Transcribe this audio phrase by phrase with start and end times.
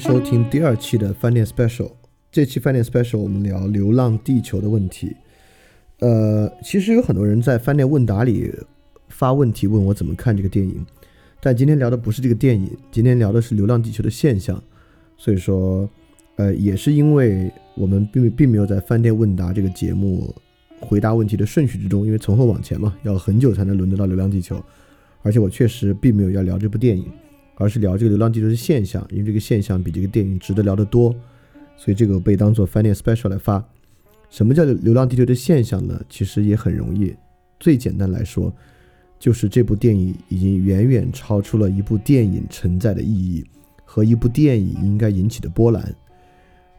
[0.00, 1.90] 收听第二期的饭店 special。
[2.32, 5.14] 这期饭店 special 我们聊《流浪地球》的问题。
[5.98, 8.50] 呃，其实有很多人在饭店问答里
[9.10, 10.86] 发问题，问我怎么看这个电影。
[11.42, 14.60] 但今天聊的不是这个电影，今天聊的是《流浪地球》的现象。
[15.18, 15.86] 所以说，
[16.36, 20.34] 呃，也是因为我们并并没有在饭店问答这个节目
[20.80, 24.56] 回答问题的顺序之中，因为从后往前嘛，要很久才能轮得到《流浪地球》。
[25.20, 27.04] 而且我确实并没有要聊这部电影。
[27.60, 31.14] 而是聊这个流浪地球的现象，因为这个现象比这个电影值得聊得多，
[31.76, 33.62] 所以这个被当做翻 n special 来发。
[34.30, 36.00] 什么叫流浪地球的现象呢？
[36.08, 37.14] 其实也很容易，
[37.58, 38.50] 最简单来说，
[39.18, 43.44] 就是这部电影已经远远超出了一部电影存在的意义
[43.84, 45.94] 和一部电影应该引起的波澜。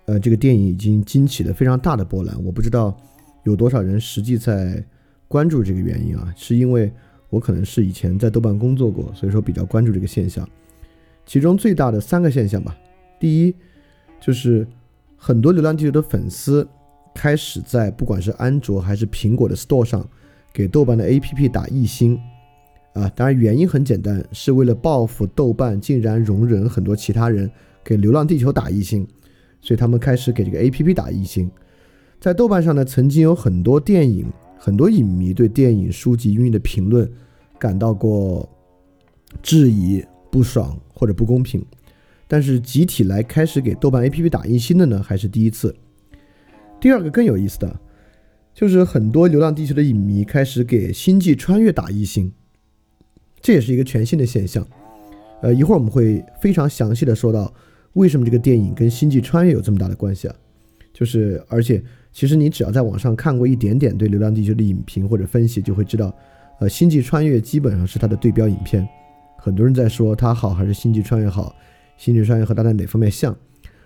[0.05, 2.97] 呃，这个电影已经惊起了非常大的波澜，我不知道
[3.43, 4.83] 有多少人实际在
[5.27, 6.33] 关注这个原因啊？
[6.35, 6.91] 是因为
[7.29, 10.49] 我可能是以前在豆瓣工作过，所以说比较关注这个现象。
[11.31, 12.77] 其中最大的三个现象吧，
[13.17, 13.55] 第一
[14.19, 14.67] 就是
[15.15, 16.67] 很多《流浪地球》的粉丝
[17.15, 20.05] 开始在不管是安卓还是苹果的 Store 上
[20.51, 22.19] 给豆瓣的 APP 打一星，
[22.95, 27.49] 啊，当然原因很简单，是为了报复豆瓣竟然容忍很多其他人
[27.81, 29.07] 给《流浪地球》打一星，
[29.61, 31.49] 所以他们开始给这个 APP 打一星。
[32.19, 37.09] 在豆瓣上呢，曾经有很多电影、很多影迷对电影、书籍、音乐的评论
[37.57, 38.49] 感到过
[39.41, 40.79] 质疑、不爽。
[40.93, 41.65] 或者不公平，
[42.27, 45.75] 但是集体来开始给豆瓣 APP 打一星的呢，还是第一次。
[46.79, 47.79] 第二个更有意思的，
[48.53, 52.31] 就是很多《流浪地球》的影迷开始给《星际穿越》打一星，
[53.41, 54.63] 这也是一个全新的现象。
[55.41, 57.51] 呃，一会儿我们会非常详细的说到
[57.93, 60.35] 为什么这个电影跟《星际穿越》有这么大的关系啊。
[60.93, 66.15] 就是而且其实你只要在网上看过一点点对《流浪地球》的影评或者分析，就会知道，
[66.59, 68.87] 呃，《星际穿越》基本上是它的对标影片。
[69.43, 71.55] 很多人在说它好还是《星际穿越》好，
[71.97, 73.35] 《星际穿越》和它在哪方面像？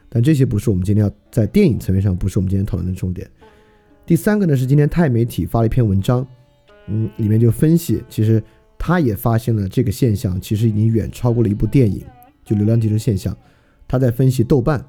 [0.09, 3.25] 但这些不是我们今天要在电影层面上不是我们今天讨论的重点。
[4.05, 6.25] 第三个呢是今天钛媒体发了一篇文章，
[6.87, 8.43] 嗯，里面就分析，其实
[8.77, 12.03] 他也发现了这个现象，其实已经远超过了一部电影，
[12.43, 13.35] 就《流浪地球》现象。
[13.87, 14.85] 他在分析豆瓣，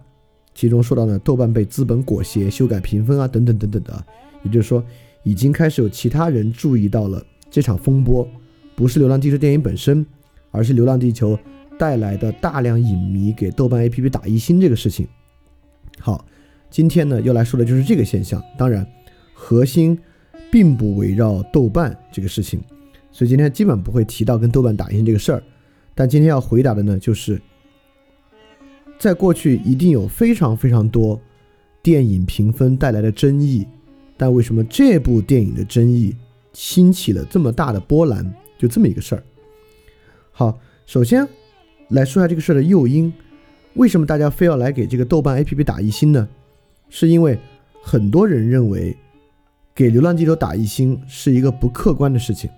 [0.54, 4.06] 其中说到呢，豆瓣被资本裹挟修改评分啊，等等等等的，
[4.42, 4.84] 也就是说，
[5.22, 8.28] 已经开始有其他人注意到了这场风波，
[8.74, 10.04] 不是《流浪地球》电影本身。
[10.56, 11.36] 而是《流浪地球》
[11.78, 15.06] 带来的大量影迷给豆瓣 APP 打一星这个事情。
[15.98, 16.24] 好，
[16.70, 18.42] 今天呢要来说的就是这个现象。
[18.56, 18.86] 当然，
[19.34, 19.98] 核心
[20.50, 22.60] 并不围绕豆瓣这个事情，
[23.12, 25.42] 所以今天基本不会提到跟豆瓣打一星这个事儿。
[25.94, 27.40] 但今天要回答的呢，就是
[28.98, 31.20] 在过去一定有非常非常多
[31.82, 33.66] 电影评分带来的争议，
[34.16, 36.16] 但为什么这部电影的争议
[36.54, 38.32] 兴起了这么大的波澜？
[38.58, 39.22] 就这么一个事儿。
[40.38, 41.26] 好，首先
[41.88, 43.10] 来说下这个事儿的诱因，
[43.72, 46.28] 为什么大家非要来给这个豆瓣 APP 打一星呢？
[46.90, 47.38] 是因为
[47.82, 48.94] 很多人认为
[49.74, 52.50] 给《流浪地球》打一星是一个不客观的事情，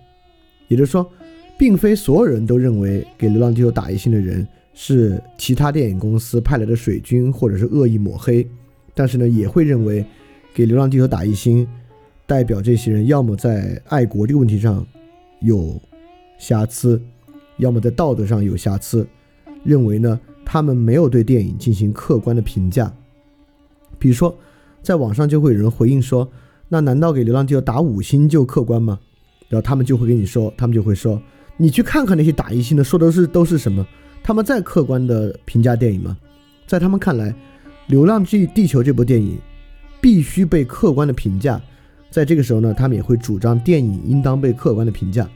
[0.67, 1.09] 也就是说，
[1.57, 8.45] 并非所有人都认为给《流浪地球》打一星的人是其他电影公司派来的水军或者是恶意抹黑，
[8.93, 10.05] 但是呢，也会认为
[10.53, 11.65] 给《流浪地球》打一星
[12.27, 14.85] 代表这些人要么在爱国这个问题上
[15.43, 15.81] 有
[16.39, 17.01] 瑕疵。
[17.59, 19.07] 要么在道德上有瑕疵，
[19.63, 22.93] 认为呢他们没有对电影进行客观的评价。
[23.99, 24.35] 比如说，
[24.81, 26.27] 在网上就会有人回应说
[26.69, 28.99] ：“那难道给《流浪地球》打五星就客观吗？”
[29.49, 31.21] 然后他们就会跟你说，他们就会说
[31.59, 33.85] ：“你去看看那些打一星的，说的是都是什么？
[34.23, 36.17] 他们在客观的评价电影吗？
[36.67, 37.31] 在他们看来，
[37.89, 39.37] 《流浪地地球》这部电影
[40.01, 41.61] 必须被客观的评价。
[42.11, 45.29] 在这个时候呢，他们也会主张电影应当被客观的评价。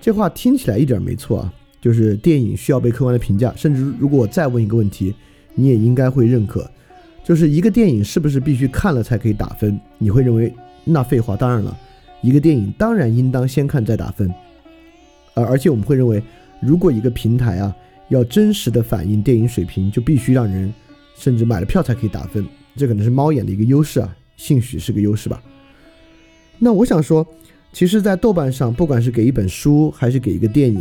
[0.00, 5.12] 这话听起来一点没错啊。”就是电影需要被客观的评价，甚至如果我再问一个问题，
[5.56, 6.70] 你也应该会认可，
[7.24, 9.78] 就是一个电影是不是必须看了才可以打分？
[9.98, 11.76] 你会认为那废话，当然了，
[12.22, 14.32] 一个电影当然应当先看再打分，
[15.34, 16.22] 而而且我们会认为，
[16.60, 17.74] 如果一个平台啊
[18.08, 20.72] 要真实的反映电影水平，就必须让人
[21.16, 22.46] 甚至买了票才可以打分，
[22.76, 25.42] 这可能是猫眼的一个优势啊，兴许是个优势吧。
[26.60, 27.26] 那我想说，
[27.72, 30.80] 其实，在豆瓣上，不管是给一本书还是给一个电影。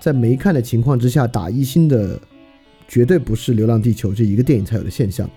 [0.00, 2.20] 在没看的情况之下打一星的，
[2.86, 5.28] 绝对不是《流浪地球》这一个电影才有的现象。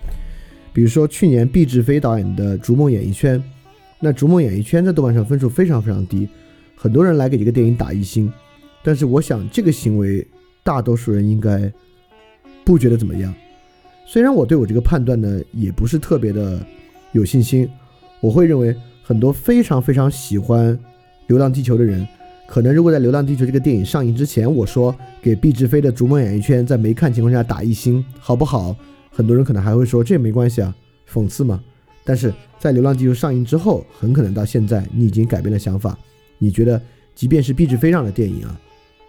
[0.71, 3.39] 比如说去年毕志飞导演的《逐梦演艺圈》，
[3.99, 6.29] 那《逐梦演艺圈》在豆瓣上分数非常非常低，
[6.75, 8.31] 很多人来给这个电影打一星。
[8.83, 10.25] 但是我想这个行为，
[10.63, 11.71] 大多数人应该
[12.63, 13.33] 不觉得怎么样。
[14.05, 16.65] 虽然我对我这个判断呢也不是特别的
[17.11, 17.67] 有信心，
[18.21, 20.77] 我会认为很多非常非常喜欢
[21.27, 22.07] 《流浪地球》的人。
[22.49, 28.75] 可能如果在《流浪地球》这个电影上映之前，我说给毕志飞的《逐梦演艺圈》在没看情况下打一星，好不好？
[29.11, 30.75] 很多人可能还会说这也没关系啊，
[31.07, 31.63] 讽刺嘛。
[32.03, 35.95] 但是在《流浪地球》上映之后，很可能到现在你已经改变了想法，
[36.39, 36.81] 你觉得
[37.13, 38.59] 即便是毕志飞让的电影啊，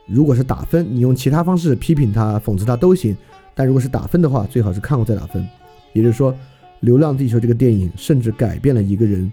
[0.06, 3.16] 如果是打分，你用其他方式批评他、讽刺他都行。
[3.54, 5.42] 但如果是打分的话，最好是看过再打分。
[5.94, 6.30] 也就是说，
[6.80, 9.32] 《流浪地球》这个电影甚至改变了一个人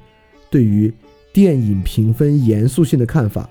[0.50, 0.94] 对于
[1.34, 3.50] 电影评分严肃性的看法。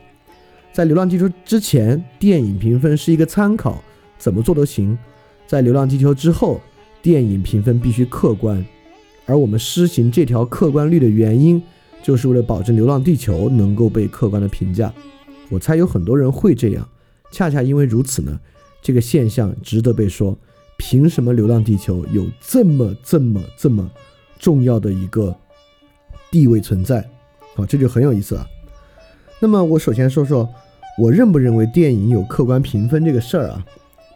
[0.76, 3.82] 在《流浪地球》之前，电影评分是一个参考，
[4.19, 4.94] 怎么做都行；
[5.46, 6.61] 在《流浪地球》之后，
[7.00, 8.62] 电影评分必须客观。
[9.25, 11.62] 而我们施行这条客观率的原因，
[12.02, 14.93] 就是为了保证《流浪地球》能够被客观的评价。
[15.49, 16.87] 我猜有很多人会这样，
[17.31, 18.38] 恰恰因为如此呢，
[18.82, 20.37] 这个现象值得被说。
[20.76, 23.90] 凭什么《流浪地球》有这么这么这么
[24.38, 25.34] 重要的一个
[26.31, 26.99] 地位存在？
[27.55, 28.46] 啊，这就很有意思了。
[29.40, 30.46] 那么，我首先说说。
[30.98, 33.64] 我认不认为电影有客观评分这个事儿啊？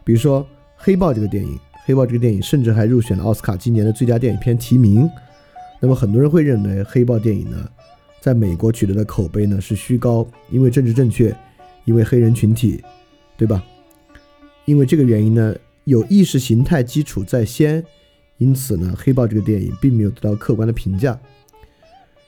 [0.03, 0.41] 比如说
[0.75, 1.55] 《黑豹》这个电影，
[1.85, 5.07] 《黑豹》这个电影甚至还入选了奥斯卡今年的最佳电影片提名。
[5.79, 7.69] 那么很多人会认为《黑豹》电影呢，
[8.19, 11.35] 在美国取得的口碑呢是虚高，因为政治正确，
[11.85, 12.83] 因为黑人群体，
[13.37, 13.63] 对吧？
[14.65, 17.83] 因为这个原因呢，有意识形态基础在先，
[18.37, 21.19] 因此呢，《黑豹》这个电影并没有得到客观的评价。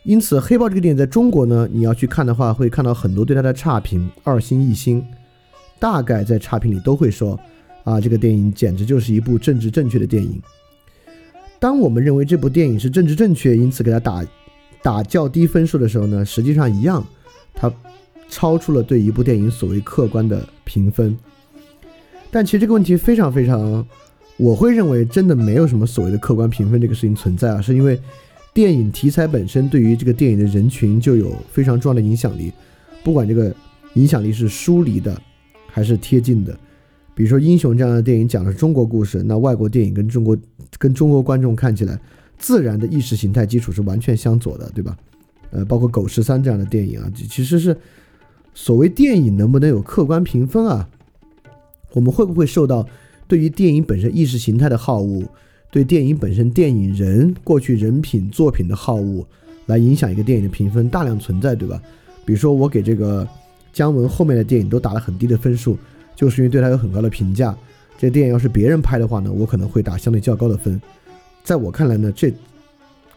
[0.05, 5.01] 因此，《黑豹》这个电影在中国呢，你要去看的话，会看到很多对它的差评，二星、一星，
[5.79, 7.39] 大概在差评里都会说，
[7.85, 10.41] 啊，这个电影简直就是一部政治正确的电影。
[11.57, 14.25] 当我们认为这部电影是政治正确，因此给它打
[14.81, 17.01] 打较低分数的时候呢，实际上一样，
[17.53, 17.71] 它
[18.27, 21.17] 超出了对一部电影所谓客观的评分。
[22.29, 23.87] 但其实这个问题非常非常，
[24.35, 27.97] 我会认为真的没有什么所谓的客观评分这个事情存在啊，是因为。
[28.53, 32.51] 电影题材本身对于这个电影的人群就有非常重要的影响力，
[33.03, 33.53] 不管这个
[33.95, 35.19] 影响力是疏离的
[35.67, 36.57] 还是贴近的。
[37.15, 40.37] 比如说《英雄》这样的电影讲的是中国故事，那外国电影跟中国
[40.77, 41.99] 跟中国观众看起来，
[42.37, 44.97] 自然的意识形态基础是完全相左的，对吧？
[45.51, 47.75] 呃，包括《狗十三》这样的电影啊，其实是
[48.53, 50.89] 所谓电影能不能有客观评分啊？
[51.93, 52.87] 我们会不会受到
[53.27, 55.23] 对于电影本身意识形态的好恶？
[55.73, 59.25] 对电影本身、电影人过去人品作品的好恶，
[59.65, 61.81] 来影响一个电影的评分，大量存在，对吧？
[62.23, 63.27] 比如说，我给这个
[63.73, 65.75] 姜文后面的电影都打了很低的分数，
[66.15, 67.57] 就是因为对他有很高的评价。
[67.97, 70.79] 这电影要是别人拍的话呢，我可能会打相对较高的分。
[71.43, 72.31] 在我看来呢，这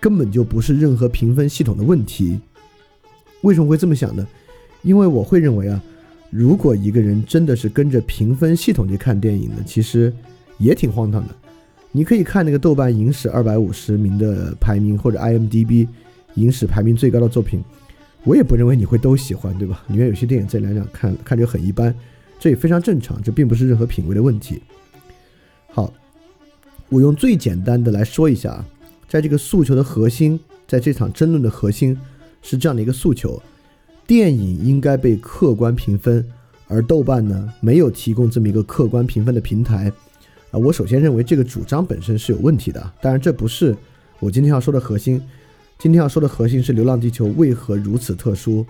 [0.01, 2.41] 根本就不是任何评分系统的问题。
[3.43, 4.27] 为什么会这么想呢？
[4.81, 5.79] 因为我会认为啊，
[6.31, 10.11] 如果一个人真的是跟着评分系统去看电影呢，其实
[10.57, 11.35] 也挺荒唐的。
[11.97, 15.89] 你可以看那个豆瓣影史二百五十名的排名，或者 IMDB
[16.35, 17.65] 影史排名最高的作品，
[18.23, 19.83] 我也不认为你会都喜欢，对吧？
[19.89, 21.95] 里面有些电影这两两看看着很一般，
[22.39, 24.61] 这也非常正常，这并不是任何品味的问题。
[25.69, 25.91] 好，
[26.91, 28.63] 我用最简单的来说一下，
[29.09, 30.39] 在这个诉求的核心，
[30.69, 31.99] 在这场争论的核心
[32.43, 33.43] 是这样的一个诉求：
[34.07, 36.23] 电影应该被客观评分，
[36.69, 39.91] 而豆瓣呢没有提供这么一个客观评分的平台。
[40.51, 43.77] 啊，我首先认为这个主张本身是有问题的，当然这不是
[44.21, 45.21] 我今天要说的核心。
[45.79, 48.65] 今天要说的核心是《流浪地球》为何如此特殊。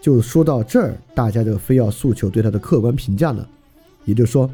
[0.00, 3.46] 就说到这儿，大家就非要诉求对它的客观评价呢？
[4.04, 4.50] 也就是说，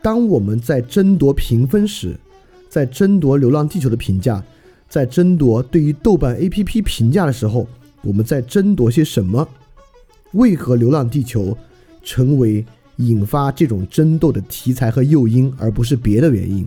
[0.00, 2.14] 当我们在争夺评分时，
[2.68, 4.44] 在争夺《流浪地球》的评价，
[4.88, 7.66] 在争夺对于豆瓣 APP 评价的时候，
[8.02, 9.48] 我们在争夺些什么？
[10.32, 11.46] 为何《流浪地球》
[12.04, 12.64] 成为？
[12.98, 16.66] 引发这种争斗的题材和诱因，而不是别的原因。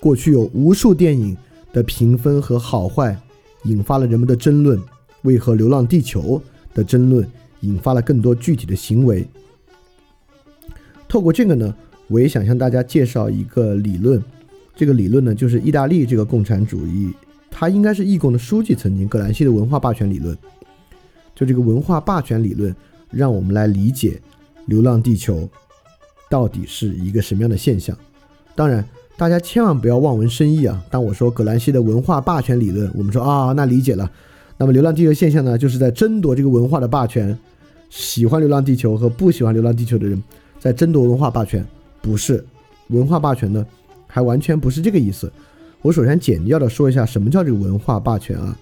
[0.00, 1.36] 过去有无数电影
[1.72, 3.16] 的评分和好坏，
[3.64, 4.80] 引发了人们的争论。
[5.22, 6.40] 为何《流浪地球》
[6.76, 7.26] 的争论
[7.60, 9.26] 引发了更多具体的行为？
[11.08, 11.74] 透过这个呢，
[12.08, 14.22] 我也想向大家介绍一个理论。
[14.76, 17.12] 这个理论呢，就是意大利这个共产主义，
[17.50, 20.36] 他应该是义工的书记，曾经葛兰西的文化霸权理论。
[21.34, 22.74] 就这个文化霸权理论，
[23.10, 24.10] 让我们来理解
[24.66, 25.38] 《流浪地球》。
[26.28, 27.96] 到底是一个什么样的现象？
[28.56, 28.84] 当然，
[29.16, 30.80] 大家千万不要望文生义啊！
[30.90, 34.10] 当我说葛兰西的文化霸权理论，我们说啊，那理解了。
[34.56, 37.36] 那么，流浪地球现象呢，就是在争夺这个文化的霸权。
[37.90, 40.20] 喜欢流浪地球和不喜欢流浪地球的人
[40.58, 41.64] 在争夺文化霸权，
[42.00, 42.44] 不是
[42.88, 43.64] 文化霸权呢，
[44.06, 45.30] 还完全不是这个意思。
[45.82, 48.58] 我首先简要的说一下什么叫这个文化霸权啊？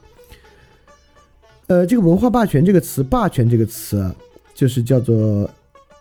[1.66, 4.14] 呃，这个文化霸权这个词，霸权这个词啊，
[4.54, 5.48] 就是叫做。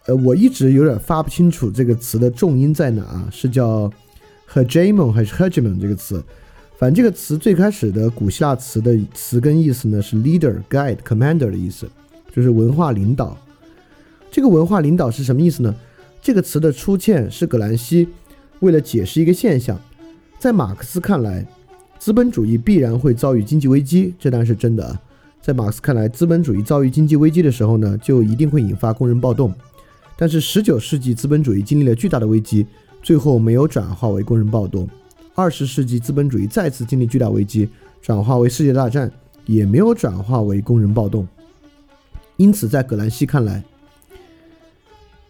[0.08, 3.28] 呃，我一直有点发不清楚这个词的重音在哪啊？
[3.32, 3.92] 是叫
[4.52, 6.24] hegemon 还是 hegemon 这个词？
[6.78, 11.88] 反正这个词最开始的古希腊词的词根意思呢是 leader、guide、commander 的意思，
[12.34, 13.38] 就是文化领导。
[14.32, 15.76] 这个文化领导是什么意思呢？
[16.20, 18.08] 这个词的出现是葛兰西
[18.62, 19.80] 为了解释一个现象，
[20.40, 21.46] 在马克思看来，
[22.00, 25.00] 资本主义必然会遭遇经济危机，这当然是真的啊。
[25.42, 29.54] 在马克思看来，资本主义遭遇经济危机的时候呢，就一定会引发工人暴动。
[30.22, 32.64] 但是十九世纪资本主义经历了巨大的危机，
[33.02, 34.88] 最后没有转化为工人暴动。
[35.34, 37.68] 二十世纪资本主义再次经历巨大危机，
[38.04, 39.12] 转化为世界大战，
[39.48, 41.28] 也没有转化为工人暴动。
[42.38, 43.64] 因此，在葛兰西看来，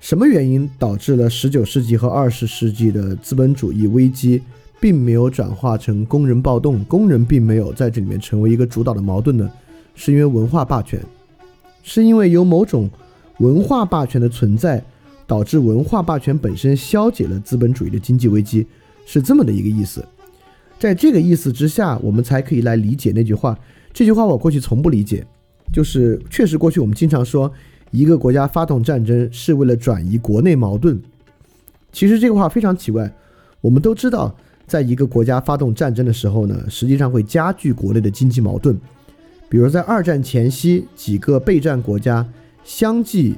[0.02, 4.42] 什么原因导致了十九世纪和二十世纪的资本主义危机，
[4.82, 6.84] 并没有转化成工人暴动？
[6.84, 9.50] 工人并没有在这里面成为一个主导的矛盾呢？
[9.96, 11.02] 是因为文化霸权，
[11.82, 12.90] 是因为有某种
[13.40, 14.84] 文化霸权的存在，
[15.26, 18.68] 导致文化霸权本身消解了资本主义的经济危机，
[19.06, 20.04] 是这么的一个意思。
[20.80, 23.58] 在这个意思之下，我们才可以来理解那句话。
[23.94, 25.26] 这句话我过去从不理解，
[25.74, 27.52] 就是确实过去我们经常说。
[27.92, 30.98] 一个国家发动战争是为了转移国内矛盾，
[31.92, 33.14] 其实这个话非常奇怪。
[33.60, 34.34] 我们都知道，
[34.66, 38.80] 在一个国家发动战争的时候呢，实际上会加剧国内的经济矛盾。
[39.50, 42.26] 比如在二战前夕，几个备战国家
[42.64, 43.36] 相继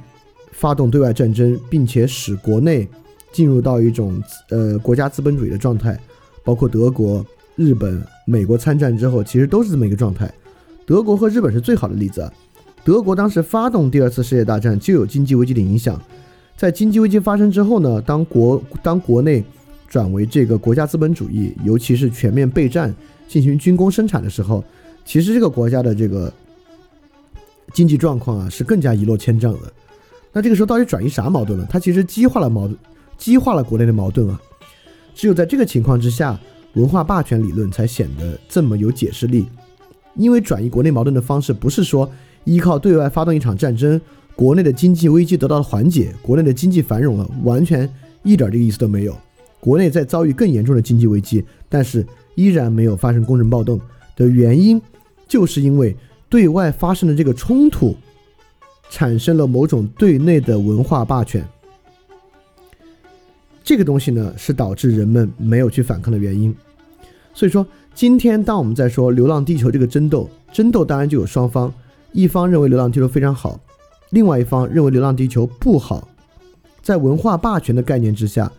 [0.52, 2.88] 发动对外战争，并且使国内
[3.32, 6.00] 进入到一种呃国家资本主义的状态，
[6.44, 7.26] 包括德国、
[7.56, 10.32] 日本、美国参战之后，其实都是这么一个状态。
[10.86, 12.32] 德国和日本是最好的例子。
[12.84, 16.00] 德国当时发动第二次世界大战就有经济危机的影响，
[16.58, 19.42] 在经济危机发生之后呢，当国当国内
[19.88, 22.94] 转为这个国家资本主义，尤其是全面备战
[23.28, 24.62] 进行军工生产的时候，
[25.06, 26.32] 其实这个国家的这个
[27.74, 29.74] 经济状况啊是更加一落千丈的。
[30.32, 31.68] 那这个时候到底转移啥矛盾了？
[31.70, 32.78] 它其实激化了矛盾，
[33.18, 34.40] 激化了国内的矛盾啊。
[35.14, 36.40] 只有在这个情况之下，
[36.76, 39.48] 文化霸权理论才显得这么有解释力，
[40.16, 42.10] 因为转移国内矛盾的方式不是说。
[42.46, 44.02] 依靠对外发动一场战争，
[44.36, 47.90] 国内的经济危机得到了缓解，国内的经济繁荣了，完全
[48.22, 49.16] 一点这个意思都没有。
[49.62, 53.80] 国内在遭遇更严重的经济危机，但是依然没有发生工人暴动
[54.18, 54.82] 的原因，
[55.26, 55.96] 就是因为
[56.34, 57.96] 对外发生的这个冲突，
[58.90, 61.48] 产生了某种对内的文化霸权。
[63.64, 66.52] 这个东西呢，是导致人们没有去反抗的原因。
[67.36, 67.64] 所以说，
[67.94, 71.72] 今天当我们在说《流浪地球》这个争斗，争斗当然就有双方。
[72.14, 73.60] 一方认为《流浪地球》非常好，
[74.10, 76.08] 另外一方认为《流浪地球》不好。
[76.82, 78.52] 在文化霸权的概念之下，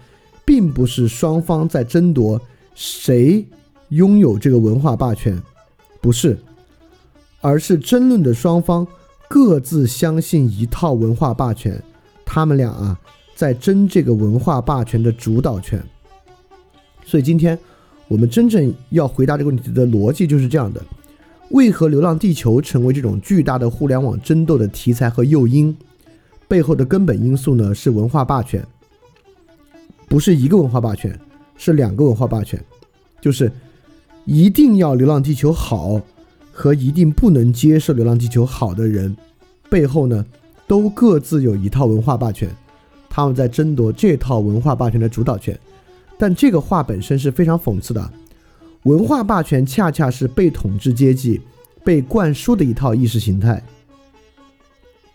[0.45, 2.40] 并不是双方在争夺
[2.76, 3.45] 谁
[3.88, 5.43] 拥有这个文化霸权，
[6.00, 6.38] 不是，
[7.44, 8.86] 而是争论的双方
[9.28, 11.78] 各自相信一套文化霸权，
[12.24, 12.98] 他们俩啊
[13.36, 15.84] 在争这个文化霸权的主导权。
[17.04, 17.58] 所以今天
[18.08, 20.82] 我们真正要回答这个问题的逻辑就是这样的。
[21.50, 25.76] 为何《流浪地球》成为这种巨大的互联网争斗的题材和诱因？
[26.48, 27.74] 背后的根本因素呢？
[27.74, 28.66] 是文化霸权，
[30.08, 31.20] 不是一个文化霸权，
[31.58, 32.58] 是两个文化霸权，
[33.20, 33.52] 就是
[34.24, 36.00] 一定要《流浪地球》好
[36.54, 39.14] 和一定不能接受《流浪地球》好的人，
[39.68, 40.25] 背后呢，
[40.68, 42.49] 都各自有一套文化霸权，
[43.11, 45.58] 他们在争夺这套文化霸权的主导权。
[46.16, 48.11] 但这个话本身是非常讽刺的。
[48.84, 51.40] 文化霸权恰恰是被统治阶级
[51.84, 53.61] 被灌输的一套意识形态，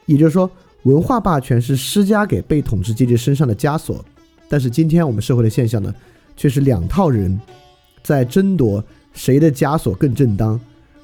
[0.05, 0.51] 也就是说，
[0.83, 4.03] 文化霸权是施加给被统治阶级身上的枷锁。
[4.49, 5.95] 但是今天我们社会的现象呢，
[6.35, 7.39] 却是两套人
[8.03, 10.59] 在争夺谁的枷锁更正当，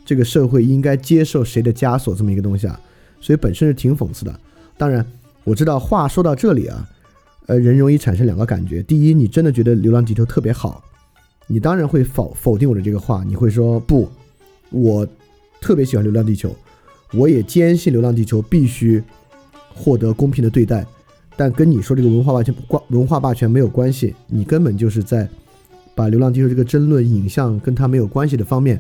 [0.06, 2.80] 这个社会应该接受谁的枷锁这么一个东西啊，
[3.20, 4.40] 所以本身是挺讽刺的。
[4.78, 5.06] 当然，
[5.44, 6.88] 我知道话说到这里啊，
[7.48, 10.84] 呃，人容易产生两个感觉：第一，你真的觉得《流浪地球》特别好。
[11.48, 14.10] 你当然会否否定我的这个话，你会说不，
[14.70, 15.08] 我
[15.60, 16.50] 特别喜欢《流浪地球》，
[17.14, 19.02] 我也坚信《流浪地球》必须
[19.74, 20.86] 获得公平的对待，
[21.36, 25.28] 但跟你说这个文化霸权关文化霸权没有关系，你根本就是在
[25.94, 28.80] 把《流浪地球》这个争论引向跟它没有关系的方面。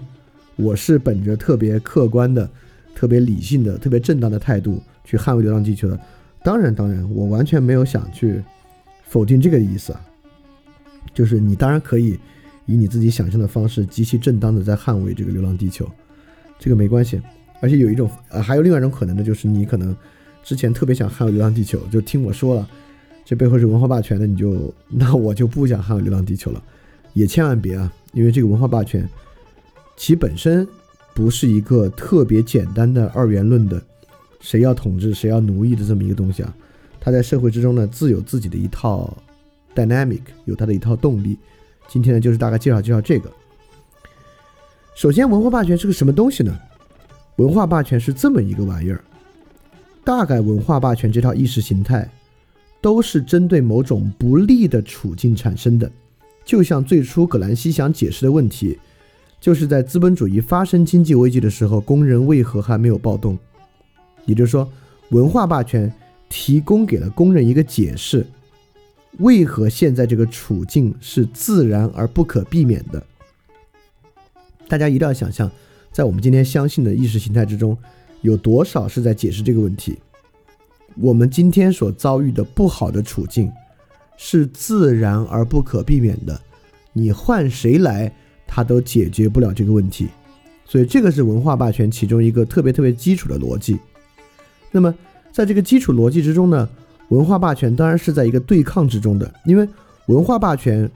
[0.55, 2.49] 我是本着特别客观的、
[2.93, 5.99] 特别理性的、特别正当的态度去捍卫《流浪地球》的。
[6.43, 8.43] 当然，当然，我完全没有想去
[9.07, 10.01] 否定这个意思啊，
[11.13, 12.17] 就是你当然可以。
[12.67, 15.85] 以你自己想象的方式，极其正当的在捍卫这个《流浪地球》，
[16.57, 17.21] 这个没关系。
[17.61, 19.95] 而且有一种，呃，还有另外一种可能的，就是你可能
[20.43, 22.67] 之前特别想捍卫《流浪地球》，就听我说了，
[23.23, 26.63] 这背后是文化霸权的，你就那我就不想捍卫《流浪地球》了。
[27.13, 29.07] 也千万别啊，因为这个文化霸权
[29.97, 30.67] 其本身
[31.13, 33.81] 不是一个特别简单的二元论的，
[34.39, 36.55] 谁要统治谁要奴役的这么一个东西啊。
[36.99, 39.15] 它在社会之中呢，自有自己的一套
[39.75, 41.37] dynamic，有它的一套动力。
[41.87, 43.31] 今天呢，就是大概介绍介绍这个。
[44.95, 46.57] 首先，文化霸权是个什么东西呢？
[47.37, 49.03] 文化霸权是这么一个玩意儿，
[50.03, 52.09] 大概文化霸权这套意识形态
[52.81, 55.91] 都是针对某种不利的处境产生的。
[56.43, 58.79] 就像最初葛兰西想解释的问题，
[59.45, 63.37] 就是在资本主义发生经济危机的时候，工人为何还没有暴动？
[64.25, 64.67] 也就是说，
[65.09, 65.93] 文化霸权
[66.27, 68.25] 提供给了工人一个解释：
[69.19, 73.05] 为何现在这个处境是自然而不可避免的？
[74.67, 75.51] 大家一定要想象，
[75.91, 77.77] 在我们今天相信的意识形态之中，
[78.21, 79.95] 有多少是在解释这个问题？
[80.95, 83.51] 我们今天所遭遇的不好的处境。
[84.17, 86.41] 是自然而不可避免的，
[86.93, 88.11] 你换谁来，
[88.47, 90.07] 他都解决不了这个问题。
[90.65, 93.77] 所以这个是文化霸权其中一个特别特别基础的逻辑。
[94.71, 94.93] 那么
[95.31, 96.67] 在这个基础逻辑之中呢，
[97.09, 99.67] 文化霸权当然是在一个对抗之中的，因为
[100.07, 100.89] 文化霸权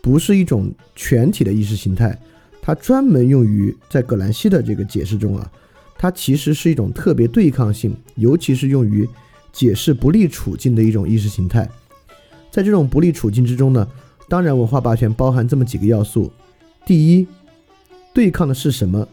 [0.00, 2.18] 不是一种全体的意识形态，
[2.60, 5.52] 它专门用于在葛兰西的这个解释中啊，
[5.98, 9.08] 它其实是一种特别对抗性，尤其是用于
[9.52, 11.68] 解释不利处境的一种意识形态。
[12.50, 13.86] 在这种不利处境之中呢，
[14.28, 16.32] 当然文化霸权包含这么几个要素：
[16.84, 17.26] 第一，
[18.12, 19.06] 对抗的是什么？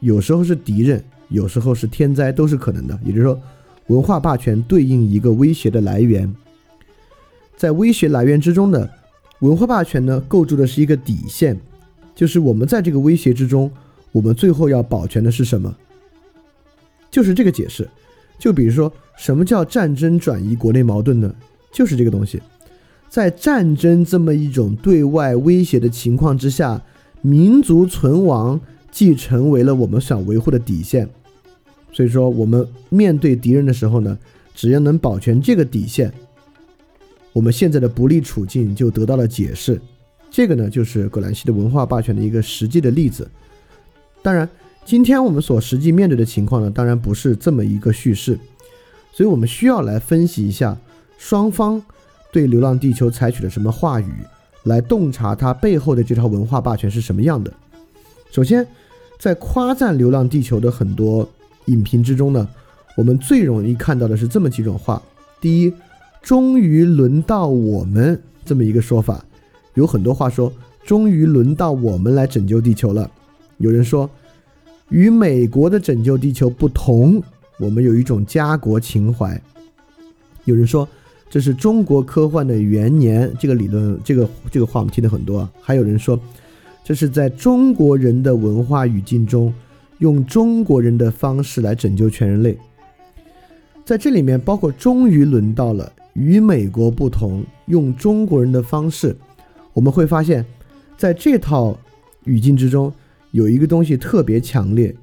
[0.00, 2.98] 有时候是敌人，有时候是天灾，都是可能的。
[3.04, 3.40] 也就是说，
[3.86, 6.32] 文化霸权对应一个威胁的来源。
[7.56, 8.88] 在威胁来源之中呢，
[9.40, 11.58] 文化霸权呢构筑的是一个底线，
[12.14, 13.70] 就是我们在这个威胁之中，
[14.12, 15.74] 我们最后要保全的是什么？
[17.10, 17.88] 就是这个解释。
[18.38, 21.34] 就比如说，什么叫战争转移国内矛盾呢？
[21.72, 22.42] 就是这个东西。
[23.08, 26.82] 在战争这么一种对外威胁的情况之下，
[27.26, 28.60] 民族存亡
[28.92, 31.08] 既成为了我们想维护的底线。
[31.90, 34.18] 所以说，我们面对敌人的时候呢，
[34.54, 36.12] 只要能保全这个底线，
[37.32, 39.80] 我们现在的不利处境就得到了解释。
[40.30, 43.26] 这个呢，就是葛兰西的文化霸权的一个实际的例子。
[44.20, 44.46] 当然，
[44.84, 48.38] 今天我们所实际面对的情况呢，当然不是这么一个叙事，
[49.12, 50.76] 所以我们需要来分析一下
[51.16, 51.82] 双方。
[52.30, 54.12] 对《流浪地球》采取了什么话语
[54.64, 57.52] 来洞察它背后的这套文化霸权是什么样的？
[58.30, 58.66] 首先，
[59.18, 61.28] 在夸赞《流浪地球》的很多
[61.66, 62.48] 影评之中呢，
[62.96, 65.00] 我们最容易看到的是这么几种话：
[65.40, 65.72] 第一，
[66.22, 69.24] 终于轮到我们这么一个说法，
[69.74, 70.52] 有很多话说，
[70.84, 73.10] 终于轮到我们来拯救地球了。
[73.58, 74.08] 有人说，
[74.88, 77.22] 与美国的拯救地球不同，
[77.58, 79.40] 我们有一种家国情怀。
[80.44, 80.88] 有人说。
[81.34, 85.50] 这是中国科幻的元年，这个理论，这个这个话我们听的很多。
[85.60, 86.16] 还有人说，
[86.84, 89.52] 这是在中国人的文化语境中，
[89.98, 92.56] 用中国人的方式来拯救全人类。
[93.84, 99.16] 在这里面，包括终于轮到了与美国不同，用中国人的方式，
[99.72, 100.46] 我们会发现，
[100.96, 101.76] 在这套
[102.26, 102.92] 语境之中，
[103.32, 104.94] 有一个东西特别强烈，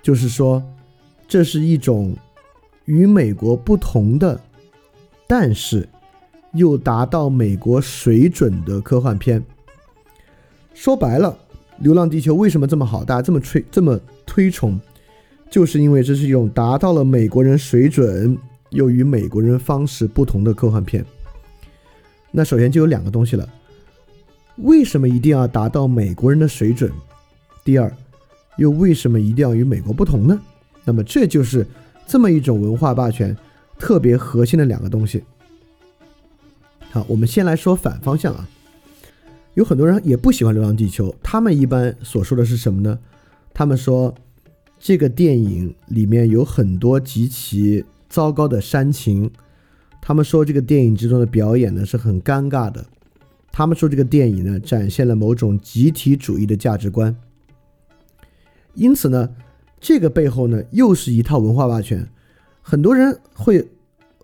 [0.00, 0.62] 就是说，
[1.28, 2.16] 这是一种
[2.86, 4.40] 与美国不同的。
[5.30, 5.88] 但是，
[6.54, 9.40] 又达到美国水准的科幻片。
[10.74, 11.38] 说白了，
[11.78, 14.80] 《流浪地球》为什么这么好，大家这么吹、这么推崇，
[15.48, 18.36] 就是因为这是一种达到了美国人水准
[18.70, 21.06] 又与美国人方式不同的科幻片。
[22.32, 23.48] 那首先就有两个东西了：
[24.56, 26.90] 为什么一定要达到美国人的水准？
[27.62, 27.96] 第二，
[28.56, 30.36] 又为什么一定要与美国不同呢？
[30.84, 31.64] 那么这就是
[32.04, 33.36] 这么一种文化霸权。
[33.80, 35.24] 特别核心的两个东西。
[36.90, 38.46] 好，我们先来说反方向啊。
[39.54, 42.98] 有很多人也不喜欢《流浪地球》，他们一般所说的是什么呢？
[43.54, 44.14] 他们说
[44.78, 49.30] 这个电影里面有很多极其糟糕的煽情。
[50.00, 52.84] 他们说这个电影之中的表演呢是很尴尬的。
[53.50, 57.14] 他们说这个电影呢展现了某种集体主义的价值观。
[58.74, 59.30] 因此呢，
[59.80, 62.08] 这个背后呢又是一套文化霸权。
[62.62, 63.68] 很多人会，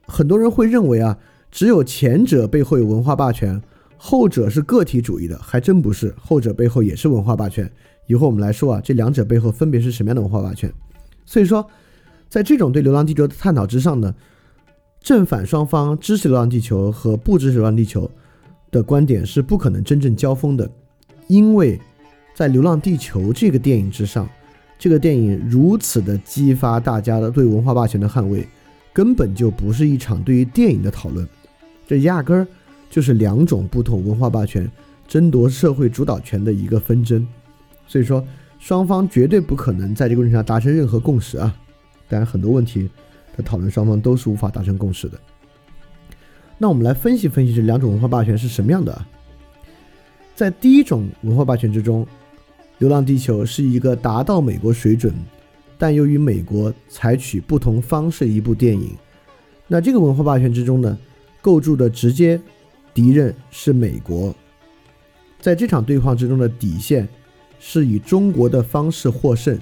[0.07, 1.19] 很多人会认为啊，
[1.51, 3.61] 只有前者背后有文化霸权，
[3.97, 7.71] 后者是个体主义的，还真不是，后者背后也是文化霸权。
[8.07, 10.73] 一会儿我们来说啊，这两者背后分别是什么样的文化霸权。
[11.25, 11.69] 所以说，
[12.29, 14.15] 在这种对《流浪地球》的探讨之上呢，
[15.01, 18.03] 正反双方支持《流浪地球》和不支持《流浪地球》
[18.71, 20.71] 的观点是不可能真正交锋的，
[21.27, 21.81] 因为
[22.35, 24.29] 在《流浪地球》这个电影之上。
[24.79, 28.47] 这个电影如此的激发大家的对文化霸权的捍卫，
[28.93, 31.27] 根本就不是一场对于电影的讨论，
[31.87, 32.47] 这压根儿
[32.91, 34.71] 就是两种不同文化霸权
[35.09, 37.27] 争夺社会主导权的一个纷争。
[37.89, 38.23] 所以说，
[38.59, 41.57] 双方绝对不可能在这个问题上达成任何共识啊！
[42.09, 42.87] 当然，很多问题
[43.35, 45.19] 的讨论，双方都是无法达成共识的。
[46.59, 49.09] 那我们来分析分析这两种文化霸权是什么样的啊。
[50.35, 52.05] 在第一种文化霸权之中。
[52.79, 55.15] 《流浪地球》是一个达到美国水准，
[55.79, 58.91] 但由于美国采取不同方式一部电影，
[59.67, 60.99] 那这个文化霸权之中呢，
[61.41, 62.41] 构筑的直接
[62.93, 64.35] 敌人是美国，
[65.41, 67.09] 在这场对话之中的底线
[67.59, 69.59] 是以中国的方式获胜，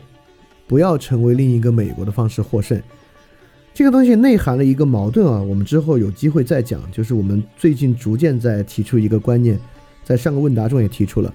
[0.67, 2.81] 不要成为另一个美国的方式获胜。
[3.73, 6.81] 这个东西内含了一个矛盾啊，我们之后有机会再讲。
[6.93, 9.59] 就是我们最近逐渐在提出一个观念，
[10.05, 11.35] 在上个问答中也提出了，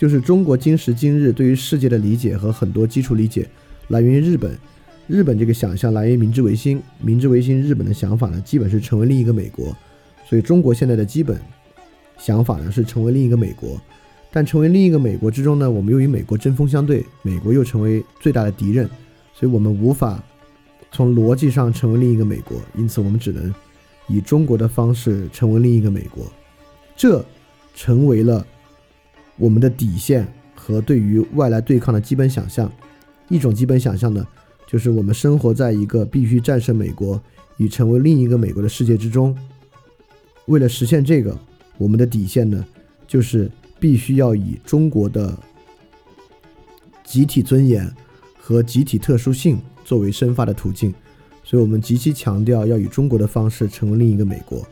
[0.00, 3.46] 就是中国今时今日对于世界的理解和很多基础理解
[3.88, 4.56] 来源于日本，
[5.06, 9.76] 日本这个想象来源于明治维新，明治维新日本的想法呢，基本是成为另一个美国，
[10.26, 11.38] 所以中国现在的基本
[12.16, 13.78] 想法呢是成为另一个美国，
[14.32, 18.88] 但成为另一个美国之中呢，我们又与美国针锋相对，美国又成为最大的敌人，
[19.34, 20.24] 所以我们无法。
[20.92, 23.54] 从逻辑上成为另一个美国，因此我们只能
[24.08, 26.24] 以中国的方式成为另一个美国，
[26.96, 27.22] 这
[27.74, 28.44] 成为了
[29.40, 30.24] 我们的底线
[30.54, 32.70] 和对于外来对抗的基本想象。
[33.28, 34.24] 一种基本想象呢，
[34.66, 37.20] 就是我们生活在一个必须战胜美国
[37.56, 39.36] 与成为另一个美国的世界之中。
[40.46, 41.36] 为了实现这个，
[41.78, 42.64] 我们的底线呢，
[43.08, 43.50] 就是
[43.80, 45.36] 必须要以中国的
[47.02, 47.92] 集体尊严
[48.38, 49.58] 和集体特殊性。
[49.82, 50.94] 作为生发的途径，
[51.42, 54.64] 所以我们极其强调要以中国的方式成为另一个美国。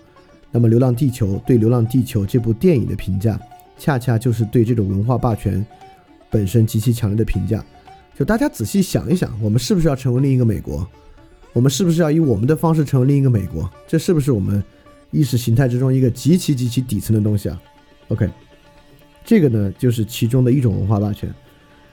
[0.52, 3.36] 那么，《流浪地球》对《流浪地球》这部电影的评价，
[3.78, 5.64] 恰恰就是对这种文化霸权
[6.30, 7.64] 本身极其强烈的评价。
[8.16, 10.86] 就大家仔细想一想，我们是不是要成为另一个美国？
[11.52, 13.70] 我们是不是要以我们的方式成为另一个美国？
[13.86, 14.62] 这是不是我们
[15.10, 17.62] 意识形态之中一个极其极其底层的东西啊
[18.08, 18.28] ？OK，
[19.24, 21.32] 这个呢，就是其中的一种文化霸权。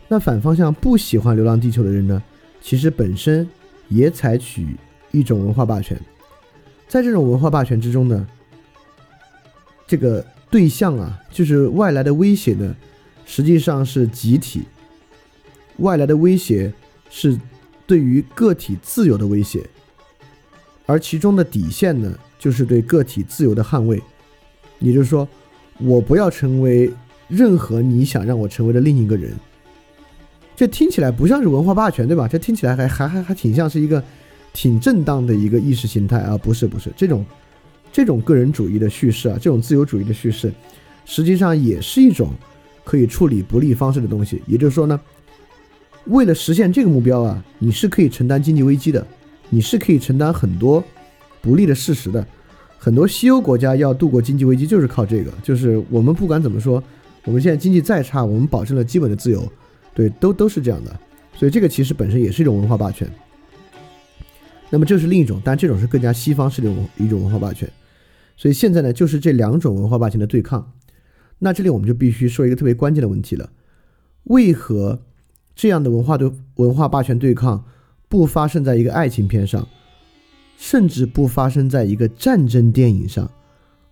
[0.08, 2.22] 那反方向不喜欢《流浪地球》的人呢？
[2.62, 3.48] 其实本身
[3.88, 4.76] 也采取
[5.12, 6.00] 一种文化霸权，
[6.88, 8.28] 在这种文化霸权之中呢，
[9.86, 12.74] 这个对象啊，就是外来的威胁呢，
[13.26, 14.62] 实际上是集体。
[15.80, 16.72] 外来的威胁
[17.10, 17.38] 是
[17.86, 19.62] 对于个体自由的威胁，
[20.86, 24.02] 而其中的底线呢，就是对个体自由的捍卫。
[24.80, 25.28] 也就是说，
[25.80, 26.90] 我不要成为
[27.28, 29.34] 任何你想让我成为的另一个人。
[30.56, 32.30] 这听起来不像是文化霸权，对吧？
[32.30, 34.02] 这听起来还还还还挺像是一个
[34.54, 36.38] 挺正当的一个意识形态啊！
[36.38, 37.26] 不是不是，这种
[37.96, 40.52] 这种个人主义的叙事啊，这种自由主义的叙事，
[41.06, 42.34] 实际上也是一种
[42.84, 44.42] 可以处理不利方式的东西。
[44.46, 45.00] 也就是说呢，
[46.08, 49.08] 为了实现这个目标啊，你是可以承担经济危机的，
[49.50, 50.84] 你是可以承担很多
[51.42, 52.28] 不利的事实的。
[52.78, 56.84] 很多西欧国家要度过经济危机，就是靠这个，就是我们不管怎么说，
[57.24, 59.50] 我们现在经济再差，我们保证了基本的自由。
[59.94, 61.00] 对，都都是这样的，
[61.34, 63.10] 所以这个其实本身也是一种文化霸权。
[64.70, 67.66] 那么这是另一种，但这种是更加西方式的一种文化霸权。
[68.38, 70.74] 所以现在呢，就是这两种文化霸权的对抗。
[71.40, 73.50] 那这里我们就必须说一个特别关键的问题了：
[74.26, 75.02] 为何
[75.56, 77.66] 这样的文化对文化霸权对抗
[78.08, 79.68] 不发生在一个爱情片上，
[80.58, 83.30] 甚至不发生在一个战争电影上，